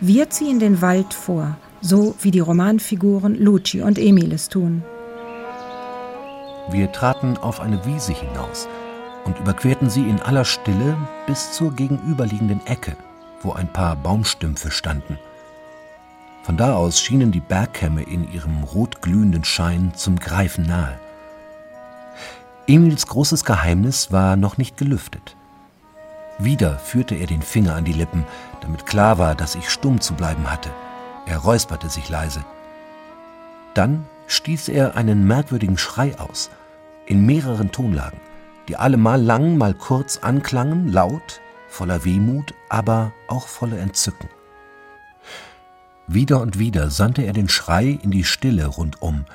Wir 0.02 0.30
ziehen 0.30 0.60
den 0.60 0.82
Wald 0.82 1.14
vor, 1.14 1.58
so 1.82 2.16
wie 2.22 2.32
die 2.32 2.40
Romanfiguren 2.40 3.36
Luci 3.36 3.82
und 3.82 3.98
Emil 3.98 4.32
es 4.34 4.50
tun. 4.50 4.84
Wir 6.70 6.92
traten 6.92 7.38
auf 7.38 7.60
eine 7.60 7.86
Wiese 7.86 8.14
hinaus 8.14 8.68
und 9.24 9.40
überquerten 9.40 9.90
sie 9.90 10.10
in 10.10 10.22
aller 10.22 10.46
Stille 10.46 10.98
bis 11.28 11.52
zur 11.52 11.72
gegenüberliegenden 11.72 12.66
Ecke, 12.66 12.96
wo 13.42 13.54
ein 13.54 13.72
paar 13.72 13.96
Baumstümpfe 13.96 14.72
standen. 14.72 15.20
Von 16.44 16.58
da 16.58 16.76
aus 16.76 17.00
schienen 17.00 17.32
die 17.32 17.40
Bergkämme 17.40 18.04
in 18.04 18.32
ihrem 18.32 18.64
rotglühenden 18.64 19.44
Schein 19.44 19.94
zum 19.96 20.20
Greifen 20.20 20.68
nahe. 20.68 21.00
Emils 22.68 23.08
großes 23.08 23.46
Geheimnis 23.46 24.12
war 24.12 24.36
noch 24.36 24.58
nicht 24.58 24.78
gelüftet. 24.78 25.36
Wieder 26.38 26.78
führte 26.80 27.16
er 27.16 27.28
den 27.28 27.42
Finger 27.42 27.76
an 27.76 27.86
die 27.86 27.94
Lippen, 27.94 28.26
damit 28.62 28.86
klar 28.86 29.18
war, 29.18 29.36
dass 29.36 29.56
ich 29.56 29.70
stumm 29.70 30.02
zu 30.02 30.14
bleiben 30.16 30.52
hatte. 30.52 30.70
Er 31.26 31.38
räusperte 31.38 31.90
sich 31.90 32.10
leise. 32.10 32.44
Dann 33.74 34.06
stieß 34.28 34.70
er 34.70 34.96
einen 34.96 35.28
merkwürdigen 35.28 35.78
Schrei 35.78 36.18
aus, 36.20 36.50
in 37.06 37.26
mehreren 37.26 37.72
Tonlagen, 37.72 38.20
die 38.68 38.78
alle 38.78 38.98
mal 38.98 39.22
lang, 39.22 39.58
mal 39.58 39.74
kurz 39.74 40.18
anklangen, 40.18 40.92
laut, 40.92 41.42
voller 41.68 42.06
Wehmut, 42.06 42.54
aber 42.70 43.12
auch 43.28 43.48
voller 43.48 43.80
Entzücken. 43.80 44.30
Wieder 46.08 46.42
und 46.42 46.60
wieder 46.60 46.92
sandte 46.92 47.24
er 47.24 47.34
den 47.34 47.50
Schrei 47.50 48.00
in 48.02 48.12
die 48.12 48.24
Stille 48.24 48.68
rundum, 48.68 49.26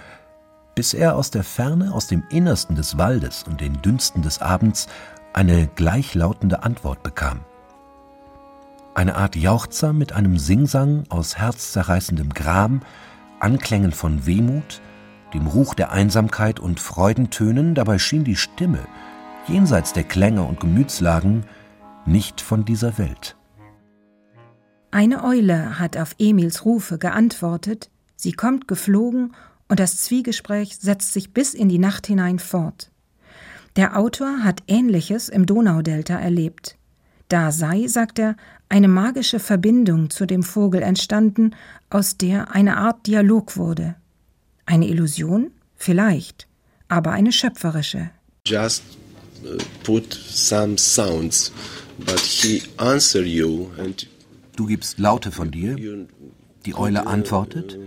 bis 0.74 0.94
er 0.94 1.16
aus 1.16 1.30
der 1.30 1.42
Ferne, 1.42 1.92
aus 1.92 2.06
dem 2.06 2.22
Innersten 2.30 2.76
des 2.76 2.96
Waldes 2.96 3.42
und 3.42 3.60
den 3.60 3.82
Dünsten 3.82 4.22
des 4.22 4.40
Abends 4.40 4.86
eine 5.32 5.68
gleichlautende 5.68 6.62
Antwort 6.62 7.02
bekam. 7.02 7.40
Eine 8.94 9.16
Art 9.16 9.36
Jauchzer 9.36 9.92
mit 9.92 10.12
einem 10.12 10.38
Singsang 10.38 11.04
aus 11.08 11.38
herzzerreißendem 11.38 12.30
Gram, 12.34 12.82
Anklängen 13.40 13.92
von 13.92 14.26
Wehmut, 14.26 14.80
dem 15.34 15.46
Ruch 15.46 15.74
der 15.74 15.92
Einsamkeit 15.92 16.60
und 16.60 16.80
Freudentönen, 16.80 17.74
dabei 17.74 17.98
schien 17.98 18.24
die 18.24 18.36
Stimme, 18.36 18.86
jenseits 19.48 19.92
der 19.92 20.04
Klänge 20.04 20.44
und 20.44 20.60
Gemütslagen, 20.60 21.44
nicht 22.06 22.40
von 22.40 22.64
dieser 22.64 22.98
Welt. 22.98 23.36
Eine 24.90 25.24
Eule 25.24 25.78
hat 25.78 25.96
auf 25.96 26.14
Emils 26.18 26.64
Rufe 26.64 26.98
geantwortet, 26.98 27.90
sie 28.16 28.32
kommt 28.32 28.66
geflogen 28.68 29.34
Und 29.68 29.78
das 29.78 29.98
Zwiegespräch 29.98 30.78
setzt 30.78 31.12
sich 31.12 31.32
bis 31.32 31.54
in 31.54 31.68
die 31.68 31.78
Nacht 31.78 32.08
hinein 32.08 32.40
fort. 32.40 32.90
Der 33.76 33.96
Autor 33.96 34.42
hat 34.42 34.64
Ähnliches 34.66 35.28
im 35.28 35.46
Donaudelta 35.46 36.18
erlebt. 36.18 36.76
Da 37.30 37.52
sei, 37.52 37.86
sagt 37.86 38.18
er, 38.18 38.36
eine 38.68 38.88
magische 38.88 39.38
Verbindung 39.38 40.10
zu 40.10 40.26
dem 40.26 40.42
Vogel 40.42 40.82
entstanden, 40.82 41.54
aus 41.88 42.16
der 42.16 42.52
eine 42.54 42.76
Art 42.76 43.06
Dialog 43.06 43.56
wurde. 43.56 43.94
Eine 44.66 44.88
Illusion? 44.88 45.52
Vielleicht, 45.76 46.48
aber 46.88 47.12
eine 47.12 47.30
schöpferische. 47.30 48.10
Just 48.46 48.82
uh, 49.44 49.56
put 49.84 50.12
some 50.12 50.76
sounds, 50.76 51.52
but 51.98 52.18
he 52.18 52.62
answer 52.76 53.22
you 53.22 53.68
and 53.78 54.06
Du 54.56 54.66
gibst 54.66 54.98
Laute 54.98 55.30
von 55.30 55.52
dir, 55.52 55.76
die 56.66 56.74
Eule 56.74 57.06
antwortet 57.06 57.78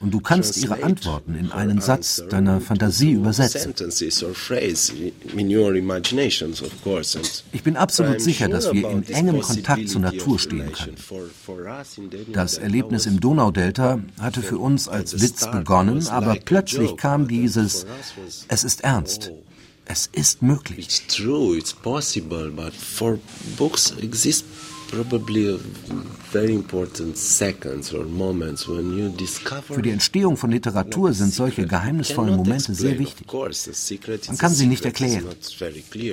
und 0.00 0.12
du 0.12 0.20
kannst 0.20 0.56
ihre 0.58 0.82
Antworten 0.82 1.34
in 1.34 1.52
einen 1.52 1.80
Satz 1.80 2.22
deiner 2.28 2.60
Fantasie 2.60 3.12
übersetzen. 3.12 3.74
Ich 7.52 7.62
bin 7.62 7.76
absolut 7.76 8.20
sicher, 8.20 8.48
dass 8.48 8.72
wir 8.72 8.90
in 8.90 9.06
engem 9.08 9.40
Kontakt 9.40 9.88
zur 9.88 10.00
Natur 10.02 10.38
stehen 10.38 10.70
können. 10.72 10.96
Das 12.32 12.58
Erlebnis 12.58 13.06
im 13.06 13.20
Donaudelta 13.20 14.00
hatte 14.20 14.42
für 14.42 14.58
uns 14.58 14.88
als 14.88 15.20
Witz 15.20 15.50
begonnen, 15.50 16.06
aber 16.08 16.36
plötzlich 16.44 16.96
kam 16.96 17.28
dieses 17.28 17.86
Es 18.48 18.64
ist 18.64 18.82
ernst. 18.82 19.32
Es 19.88 20.10
ist 20.12 20.42
möglich. 20.42 20.86
It's 20.86 21.06
true, 21.06 21.56
it's 21.56 21.72
possible, 21.72 22.50
but 22.50 22.74
for 22.74 23.20
books 23.56 23.94
exist 24.02 24.44
für 29.68 29.82
die 29.82 29.90
Entstehung 29.90 30.36
von 30.36 30.50
Literatur 30.50 31.12
sind 31.12 31.34
solche 31.34 31.66
geheimnisvollen 31.66 32.36
Momente 32.36 32.74
sehr 32.74 32.98
wichtig. 32.98 33.26
Man 34.28 34.38
kann 34.38 34.52
sie 34.52 34.66
nicht 34.66 34.84
erklären. 34.84 35.24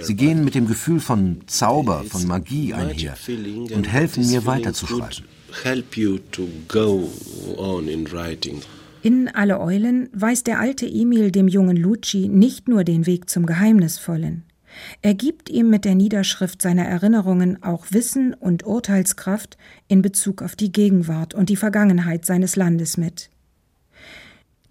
Sie 0.01 0.15
gehen 0.15 0.43
mit 0.43 0.55
dem 0.55 0.67
Gefühl 0.67 0.99
von 0.99 1.41
Zauber, 1.47 2.03
von 2.03 2.25
Magie 2.25 2.73
einher 2.73 3.15
und 3.73 3.87
helfen 3.87 4.27
mir 4.27 4.45
weiterzuschreiben. 4.45 5.25
In 9.03 9.27
Alle 9.27 9.59
Eulen 9.59 10.09
weiß 10.13 10.43
der 10.43 10.59
alte 10.59 10.87
Emil 10.87 11.31
dem 11.31 11.47
jungen 11.47 11.77
Lucci 11.77 12.29
nicht 12.29 12.67
nur 12.67 12.83
den 12.83 13.05
Weg 13.05 13.29
zum 13.29 13.45
Geheimnisvollen. 13.45 14.43
Er 15.01 15.13
gibt 15.13 15.49
ihm 15.49 15.69
mit 15.69 15.85
der 15.85 15.95
Niederschrift 15.95 16.61
seiner 16.61 16.85
Erinnerungen 16.85 17.61
auch 17.63 17.85
Wissen 17.89 18.33
und 18.33 18.65
Urteilskraft 18.65 19.57
in 19.87 20.01
Bezug 20.01 20.41
auf 20.41 20.55
die 20.55 20.71
Gegenwart 20.71 21.33
und 21.33 21.49
die 21.49 21.55
Vergangenheit 21.55 22.25
seines 22.25 22.55
Landes 22.55 22.97
mit. 22.97 23.29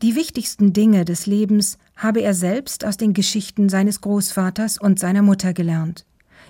Die 0.03 0.17
wichtigsten 0.17 0.73
Dinge 0.73 1.05
des 1.05 1.27
Lebens 1.27 1.79
habe 1.95 2.23
er 2.23 2.35
selbst 2.35 2.85
aus 2.85 2.97
den 2.97 3.13
Geschichten 3.13 3.69
seines 3.69 4.01
Großvaters 4.01 4.79
und 4.79 4.99
seiner 4.99 5.23
Mutter 5.23 5.53
gelernt. 5.53 6.05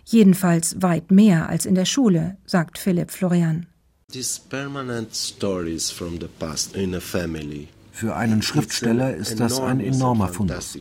Jedenfalls 0.05 0.81
weit 0.81 1.11
mehr 1.11 1.49
als 1.49 1.67
in 1.67 1.75
der 1.75 1.85
Schule, 1.85 2.39
sagt 2.47 2.79
Philipp 2.79 3.11
Florian. 3.11 3.67
These 4.11 4.41
permanent 4.49 5.15
stories 5.15 5.91
from 5.91 6.19
the 6.21 6.29
past 6.39 6.77
in 6.77 6.95
a 6.95 7.01
family 7.01 7.69
für 7.93 8.17
einen 8.17 8.43
Schriftsteller 8.43 9.15
ist 9.15 9.39
das 9.39 9.61
ein 9.61 9.79
enormer 9.79 10.29
Fundus. 10.29 10.79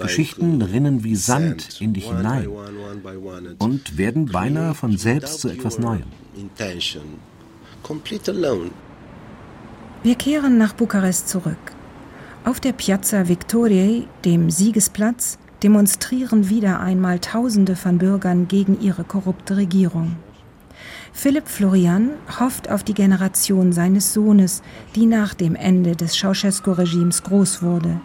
Geschichten 0.00 0.62
rinnen 0.62 1.04
wie 1.04 1.14
Sand 1.14 1.80
in 1.80 1.92
dich 1.92 2.08
hinein 2.08 2.48
und 3.58 3.98
werden 3.98 4.26
beinahe 4.26 4.74
von 4.74 4.96
selbst 4.96 5.40
zu 5.40 5.48
etwas 5.50 5.78
Neuem. 5.78 6.04
Wir 10.02 10.14
kehren 10.14 10.58
nach 10.58 10.72
Bukarest 10.72 11.28
zurück. 11.28 11.58
Auf 12.44 12.60
der 12.60 12.72
Piazza 12.72 13.28
Victoriei, 13.28 14.04
dem 14.24 14.50
Siegesplatz, 14.50 15.38
demonstrieren 15.62 16.48
wieder 16.48 16.80
einmal 16.80 17.18
Tausende 17.18 17.76
von 17.76 17.98
Bürgern 17.98 18.48
gegen 18.48 18.80
ihre 18.80 19.04
korrupte 19.04 19.56
Regierung. 19.56 20.16
Philipp 21.12 21.48
Florian 21.48 22.10
hofft 22.38 22.70
auf 22.70 22.84
die 22.84 22.94
Generation 22.94 23.72
seines 23.72 24.12
Sohnes, 24.12 24.62
die 24.94 25.06
nach 25.06 25.34
dem 25.34 25.54
Ende 25.54 25.96
des 25.96 26.12
Ceausescu-Regimes 26.14 27.22
groß 27.22 27.62
wurde. 27.62 28.00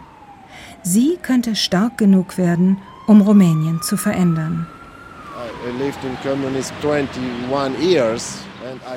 Sie 0.82 1.18
könnte 1.22 1.56
stark 1.56 1.98
genug 1.98 2.38
werden, 2.38 2.78
um 3.06 3.20
Rumänien 3.20 3.82
zu 3.82 3.96
verändern. 3.96 4.66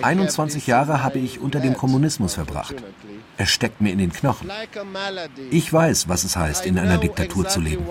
21 0.01 0.67
Jahre 0.67 1.03
habe 1.03 1.19
ich 1.19 1.39
unter 1.39 1.59
dem 1.59 1.75
Kommunismus 1.75 2.33
verbracht. 2.33 2.75
Er 3.37 3.45
steckt 3.45 3.81
mir 3.81 3.91
in 3.91 3.99
den 3.99 4.11
Knochen. 4.11 4.49
Ich 5.51 5.71
weiß, 5.71 6.09
was 6.09 6.23
es 6.23 6.35
heißt, 6.35 6.65
in 6.65 6.77
einer 6.79 6.97
Diktatur 6.97 7.47
zu 7.47 7.61
leben. 7.61 7.85